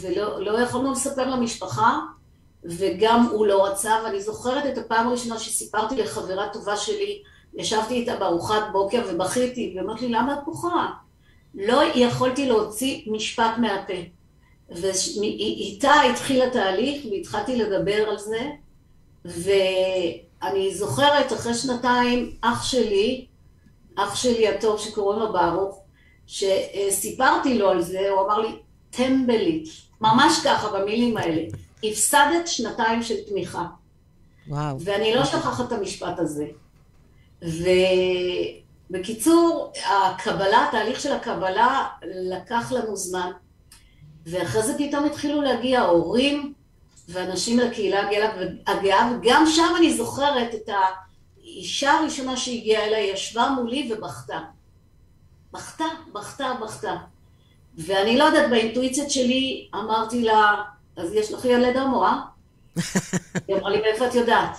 [0.00, 1.98] ולא לא יכולנו לספר למשפחה,
[2.64, 7.22] וגם הוא לא רצה, ואני זוכרת את הפעם הראשונה שסיפרתי לחברה טובה שלי,
[7.54, 10.86] ישבתי איתה בארוחת בוקר ובכיתי, והיא אמרת לי, למה את בוכה?
[11.54, 13.94] לא יכולתי להוציא משפט מהפה.
[14.70, 18.50] ואיתה התחיל התהליך, והתחלתי לדבר על זה,
[19.24, 23.26] ואני זוכרת, אחרי שנתיים, אח שלי,
[23.96, 25.82] אח שלי הטוב שקוראים לו ברוך,
[26.26, 28.48] שסיפרתי לו על זה, הוא אמר לי,
[28.90, 29.68] טמבלית,
[30.00, 31.42] ממש ככה במילים האלה,
[31.84, 33.66] הפסדת שנתיים של תמיכה.
[34.48, 34.80] וואו.
[34.80, 36.46] ואני לא שוכחת את המשפט הזה.
[38.90, 43.30] ובקיצור, הקבלה, התהליך של הקבלה לקח לנו זמן,
[44.26, 46.54] ואחרי זה פתאום התחילו להגיע הורים
[47.08, 48.08] ואנשים לקהילה
[48.66, 50.68] הגאה, וגם שם אני זוכרת את
[51.38, 54.38] האישה הראשונה שהגיעה אליי, ישבה מולי ובכתה.
[55.52, 56.96] בכתה, בכתה, בכתה.
[57.78, 60.62] ואני לא יודעת, באינטואיציות שלי אמרתי לה,
[60.96, 62.20] אז יש לך ילד הומו, אה?
[63.48, 64.56] היא אמרה לי, מאיפה את יודעת?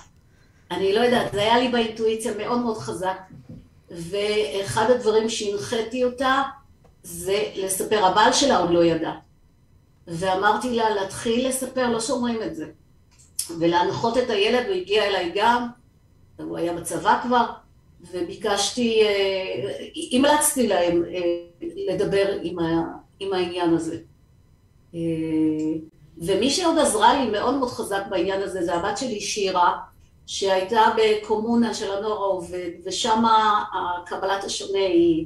[0.71, 3.17] אני לא יודעת, זה היה לי באינטואיציה מאוד מאוד חזק,
[3.91, 6.41] ואחד הדברים שהנחיתי אותה
[7.03, 9.11] זה לספר, הבעל שלה עוד לא ידע.
[10.07, 12.65] ואמרתי לה להתחיל לספר, לא שומרים את זה.
[13.59, 15.67] ולהנחות את הילד, הוא הגיע אליי גם,
[16.37, 17.45] הוא היה בצבא כבר,
[18.11, 21.21] וביקשתי, אה, המלצתי להם אה,
[21.87, 22.83] לדבר עם, ה,
[23.19, 23.97] עם העניין הזה.
[24.95, 24.99] אה,
[26.17, 29.77] ומי שעוד עזרה לי מאוד מאוד חזק בעניין הזה זה הבת שלי שירה,
[30.31, 33.23] שהייתה בקומונה של הנוער העובד, ושם
[34.05, 35.25] קבלת השונה היא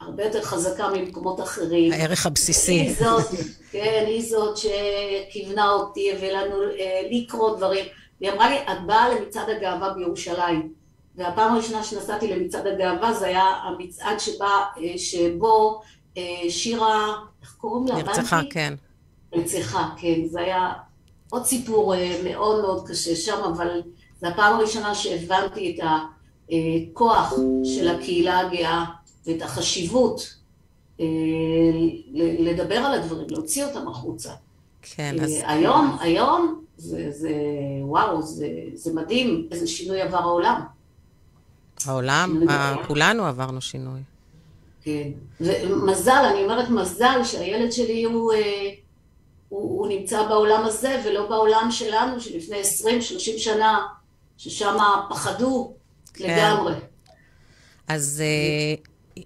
[0.00, 1.92] הרבה יותר חזקה ממקומות אחרים.
[1.92, 2.72] הערך הבסיסי.
[2.72, 3.26] היא זאת,
[3.72, 6.56] כן, היא זאת שכיוונה אותי, הביא לנו
[7.10, 7.84] לקרוא דברים.
[8.20, 10.72] היא אמרה לי, את באה למצעד הגאווה בירושלים.
[11.16, 15.80] והפעם הראשונה שנסעתי למצעד הגאווה זה היה המצעד שבה, אה, שבו
[16.16, 17.94] אה, שירה, איך קוראים לה?
[17.94, 18.74] נרצחה, כן.
[19.34, 20.26] נרצחה, כן.
[20.26, 20.72] זה היה
[21.30, 23.80] עוד סיפור אה, מאוד מאוד קשה שם, אבל
[24.20, 28.84] זו הפעם הראשונה שהבנתי את הכוח של הקהילה הגאה
[29.26, 30.34] ואת החשיבות
[32.38, 34.32] לדבר על הדברים, להוציא אותם החוצה.
[34.82, 35.30] כן, אז...
[35.44, 37.32] היום, היום, זה, זה
[37.82, 40.60] וואו, זה, זה מדהים איזה שינוי עבר העולם.
[41.86, 42.42] העולם,
[42.86, 44.00] כולנו עברנו שינוי.
[44.82, 45.08] כן,
[45.40, 48.70] ומזל, אני אומרת מזל שהילד שלי הוא, אה,
[49.48, 52.62] הוא, הוא נמצא בעולם הזה ולא בעולם שלנו שלפני 20-30
[53.18, 53.86] שנה,
[54.40, 54.76] ששם
[55.10, 55.72] פחדו
[56.14, 56.36] כן.
[56.36, 56.74] לגמרי.
[57.88, 59.22] אז אה,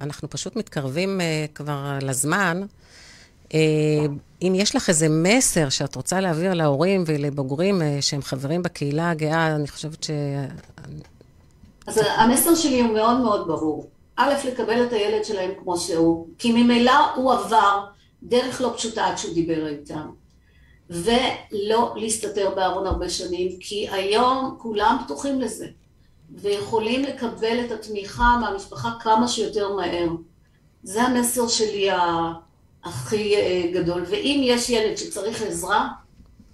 [0.00, 2.62] אנחנו פשוט מתקרבים אה, כבר לזמן.
[4.42, 9.68] אם יש לך איזה מסר שאת רוצה להעביר להורים ולבוגרים שהם חברים בקהילה הגאה, אני
[9.68, 10.10] חושבת ש...
[11.86, 13.90] אז המסר שלי הוא מאוד מאוד ברור.
[14.16, 17.84] א', לקבל את הילד שלהם כמו שהוא, כי ממילא הוא עבר
[18.22, 20.10] דרך לא פשוטה עד שהוא דיבר איתם.
[20.90, 25.66] ולא להסתתר בארון הרבה שנים, כי היום כולם פתוחים לזה,
[26.30, 30.08] ויכולים לקבל את התמיכה מהמשפחה כמה שיותר מהר.
[30.82, 31.88] זה המסר שלי
[32.84, 34.04] הכי אה, גדול.
[34.08, 35.88] ואם יש ילד שצריך עזרה,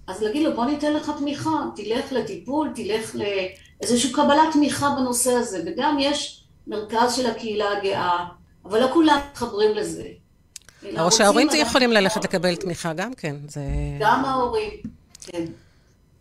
[0.07, 5.63] אז להגיד לו בוא ניתן לך תמיכה, תלך לטיפול, תלך לאיזושהי קבלת תמיכה בנושא הזה.
[5.67, 8.27] וגם יש מרכז של הקהילה הגאה,
[8.65, 10.05] אבל לא כולם מתחברים לזה.
[10.99, 13.37] או שההורים יכולים ללכת לקבל תמיכה גם כן.
[13.49, 13.61] זה...
[14.01, 14.71] גם ההורים,
[15.27, 15.45] כן.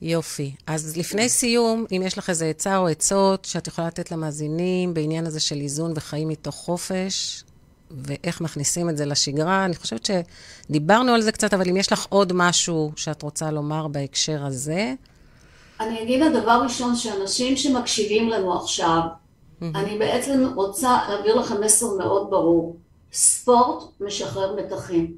[0.01, 0.55] יופי.
[0.68, 5.26] אז לפני סיום, אם יש לך איזה עצה או עצות שאת יכולה לתת למאזינים בעניין
[5.26, 7.43] הזה של איזון וחיים מתוך חופש,
[7.91, 10.09] ואיך מכניסים את זה לשגרה, אני חושבת
[10.70, 14.93] שדיברנו על זה קצת, אבל אם יש לך עוד משהו שאת רוצה לומר בהקשר הזה.
[15.80, 19.01] אני אגיד הדבר ראשון, שאנשים שמקשיבים לנו עכשיו,
[19.64, 19.78] Mm-hmm.
[19.78, 22.76] אני בעצם רוצה להעביר לכם מסר מאוד ברור.
[23.14, 25.18] ספורט משחרר מתחים.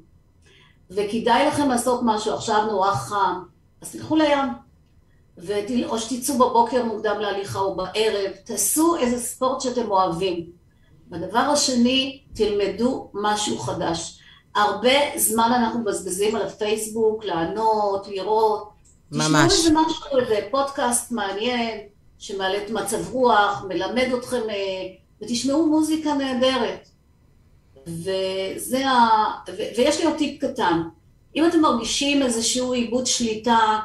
[0.90, 3.42] וכדאי לכם לעשות משהו עכשיו נורא חם,
[3.82, 4.48] אז תלכו לים.
[5.38, 5.84] ותל...
[5.84, 10.46] או שתצאו בבוקר מוקדם להליכה או בערב, תעשו איזה ספורט שאתם אוהבים.
[11.10, 14.20] והדבר השני, תלמדו משהו חדש.
[14.54, 18.68] הרבה זמן אנחנו מבזבזים על הפייסבוק, לענות, לראות.
[19.12, 19.52] ממש.
[19.52, 21.80] תשמעו איזה משהו, איזה פודקאסט מעניין,
[22.18, 24.86] שמעלה את מצב רוח, מלמד אתכם, אה,
[25.22, 26.88] ותשמעו מוזיקה נהדרת.
[27.86, 29.26] וזה ה...
[29.48, 29.62] ו...
[29.76, 30.82] ויש לי עוד טיפ קטן.
[31.36, 33.78] אם אתם מרגישים איזשהו עיבוד שליטה,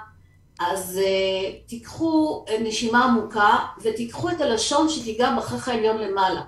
[0.59, 6.41] אז uh, תיקחו נשימה עמוקה ותיקחו את הלשון שתיגע בחך העליון למעלה.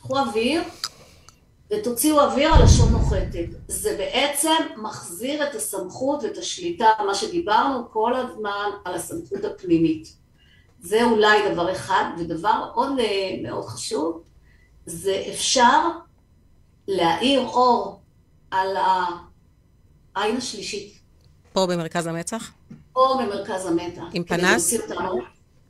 [0.00, 0.62] קחו אוויר
[1.70, 3.46] ותוציאו אוויר, הלשון נוחתת.
[3.68, 10.12] זה בעצם מחזיר את הסמכות ואת השליטה, מה שדיברנו כל הזמן על הסמכות הפנימית.
[10.80, 14.22] זה אולי דבר אחד, ודבר עוד אה, מאוד חשוב,
[14.86, 15.88] זה אפשר
[16.90, 18.00] להאיר אור
[18.50, 18.76] על
[20.16, 20.98] העין השלישית.
[21.52, 22.52] פה במרכז המצח?
[22.92, 24.02] פה במרכז המצח.
[24.12, 24.74] עם פנס?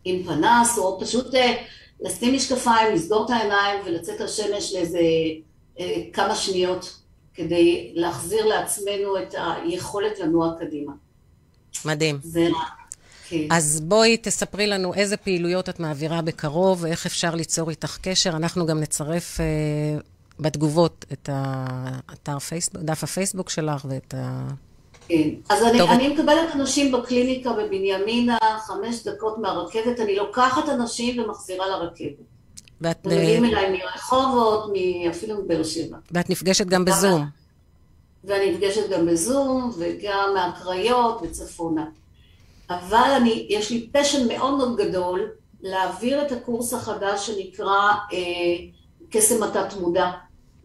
[0.05, 1.55] עם פנס, או פשוט אה,
[2.01, 5.01] לשים משקפיים, לסגור את העיניים ולצאת לשמש לאיזה
[5.81, 6.97] אה, כמה שניות,
[7.35, 10.93] כדי להחזיר לעצמנו את היכולת לנוע קדימה.
[11.85, 12.19] מדהים.
[12.23, 12.49] זה
[13.29, 13.47] כן.
[13.51, 18.31] אז בואי תספרי לנו איזה פעילויות את מעבירה בקרוב, ואיך אפשר ליצור איתך קשר.
[18.31, 19.45] אנחנו גם נצרף אה,
[20.41, 24.49] בתגובות את האתר פייסבוק, דף הפייסבוק שלך ואת ה...
[25.09, 31.69] כן, אז אני, אני מקבלת אנשים בקליניקה בבנימינה, חמש דקות מהרכבת, אני לוקחת אנשים ומחזירה
[31.69, 32.31] לרכבת.
[32.81, 33.07] ואת...
[33.07, 34.73] מגיעים אליי מרחובות,
[35.11, 35.97] אפילו מבאר שבע.
[36.11, 37.27] ואת נפגשת גם בזום.
[38.25, 41.85] ואני נפגשת גם בזום, וגם מהקריות וצפונה.
[42.71, 45.29] אבל אני, יש לי פשן מאוד מאוד גדול
[45.61, 48.19] להעביר את הקורס החדש שנקרא אה,
[49.11, 50.11] קסם התת מודע.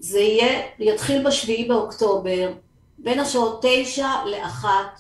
[0.06, 2.52] זה יהיה, יתחיל בשביעי באוקטובר,
[2.98, 5.00] בין השעות תשע לאחת,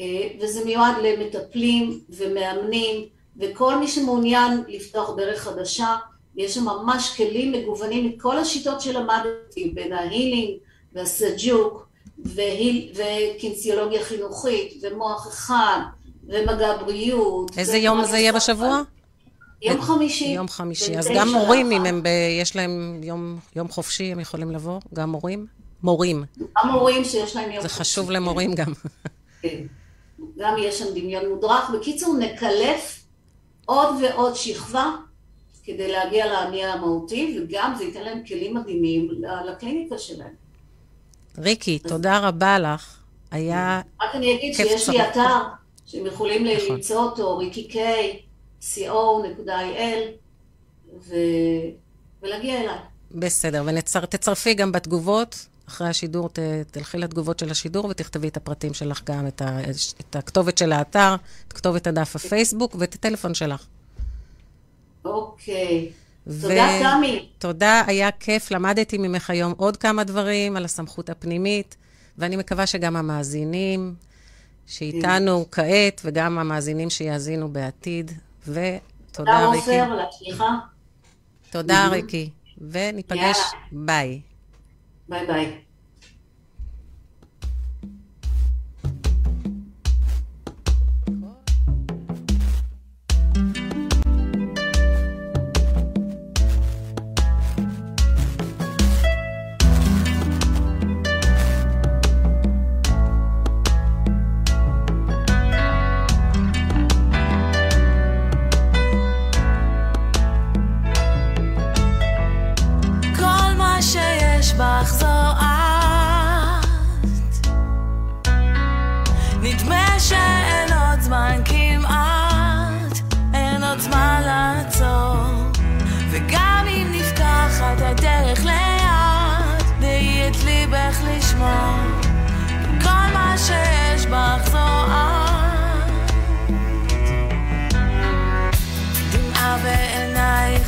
[0.00, 3.04] אה, וזה מיועד למטפלים ומאמנים
[3.36, 5.96] וכל מי שמעוניין לפתוח דרך חדשה.
[6.36, 10.58] יש שם ממש כלים מגוונים מכל השיטות שלמדתי, בין ההילינג
[10.92, 11.88] והסג'וק
[12.18, 15.80] והיל, וקינסיולוגיה חינוכית ומוח אחד
[16.28, 17.58] ומגע בריאות.
[17.58, 18.82] איזה יום זה יהיה בשבוע?
[19.62, 20.24] יום חמישי.
[20.24, 20.98] יום חמישי.
[20.98, 22.06] אז גם מורים, אם הם ב...
[22.40, 24.80] יש להם יום, יום חופשי, הם יכולים לבוא?
[24.94, 25.46] גם מורים?
[25.82, 26.24] מורים.
[26.38, 27.68] גם מורים שיש להם יום חופשי.
[27.68, 28.72] זה חשוב למורים גם.
[29.42, 29.62] כן.
[30.38, 31.70] גם יש שם דמיון מודרך.
[31.74, 33.04] בקיצור, נקלף
[33.66, 34.90] עוד ועוד שכבה
[35.64, 39.08] כדי להגיע להניע המהותי, וגם זה ייתן להם כלים מדהימים
[39.46, 40.34] לקליניקה שלהם.
[41.38, 42.98] ריקי, תודה רבה לך.
[43.30, 45.38] היה רק אני אגיד שיש לי אתר
[45.86, 46.76] שהם יכולים נכון.
[46.76, 48.20] למצוא אותו, ריקי קיי,
[48.62, 50.02] co.il,
[51.08, 51.14] ו...
[52.22, 52.78] ולהגיע אליי.
[53.14, 53.64] בסדר,
[54.02, 56.38] ותצרפי גם בתגובות, אחרי השידור, ת,
[56.70, 59.58] תלכי לתגובות של השידור ותכתבי את הפרטים שלך גם, את, ה,
[60.00, 61.14] את הכתובת של האתר,
[61.48, 63.66] את כתובת הדף הפייסבוק ואת הטלפון שלך.
[65.04, 65.92] אוקיי.
[66.40, 67.28] תודה, תמי.
[67.38, 68.50] תודה, היה כיף.
[68.50, 71.76] למדתי ממך היום עוד כמה דברים על הסמכות הפנימית,
[72.18, 73.94] ואני מקווה שגם המאזינים
[74.66, 78.12] שאיתנו כעת, וגם המאזינים שיאזינו בעתיד.
[78.42, 78.78] ותודה,
[79.12, 79.80] תודה, ריקי.
[79.80, 80.58] עופר, על התמיכה.
[81.50, 82.30] תודה, ריקי.
[82.70, 83.38] וניפגש.
[83.72, 84.20] ביי.
[85.08, 85.71] ביי ביי.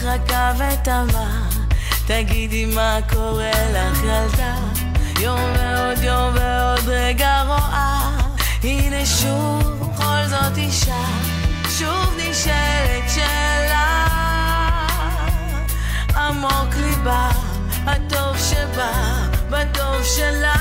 [0.04, 1.48] רכה ותמה
[2.06, 4.54] תגידי מה קורה לך ילדה?
[5.20, 8.10] יום ועוד יום ועוד רגע רואה.
[8.62, 11.04] הנה שוב בכל זאת אישה.
[11.78, 14.06] שוב נשאלת שאלה
[16.16, 17.30] עמוק ליבה
[17.86, 18.92] הטוב שבא
[19.50, 20.54] בטוב שלה.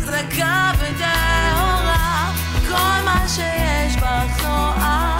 [0.00, 2.30] זרקה וטהורה
[2.68, 5.19] כל מה שיש בך זו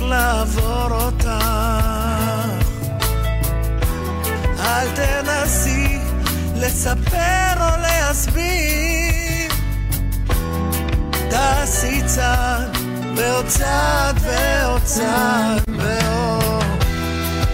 [0.00, 1.28] לאוויר לעבור אותך.
[4.60, 5.98] אל תנסי
[6.54, 9.52] לספר או להסביר,
[11.30, 12.76] תעשי צעד
[13.16, 16.64] ועוד צעד ועוד צעד ועוד.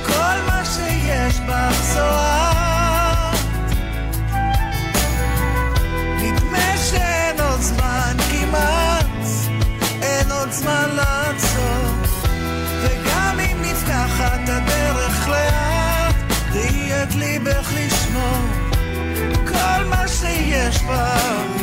[0.06, 2.51] כל מה שיש בך זו
[20.86, 21.61] מה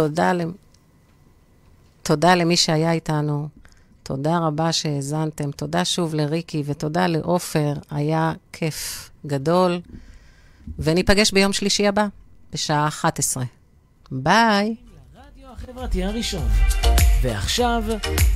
[0.00, 0.32] תודה.
[2.02, 3.48] תודה למי שהיה איתנו.
[4.02, 5.50] תודה רבה שהאזנתם.
[5.50, 7.72] תודה שוב לריקי ותודה לעופר.
[7.90, 9.80] היה כיף גדול.
[10.78, 12.06] וניפגש ביום שלישי הבא,
[12.52, 13.44] בשעה 11.
[14.10, 14.74] ביי.
[15.16, 16.48] הרדיו החברתי הראשון.
[17.22, 17.84] ועכשיו,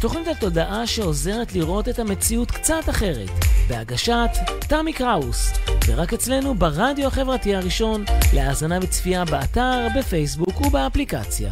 [0.01, 3.31] תוכנית התודעה שעוזרת לראות את המציאות קצת אחרת,
[3.69, 4.31] בהגשת
[4.69, 5.53] תמי קראוס,
[5.87, 11.51] ורק אצלנו ברדיו החברתי הראשון, להאזנה וצפייה באתר, בפייסבוק ובאפליקציה.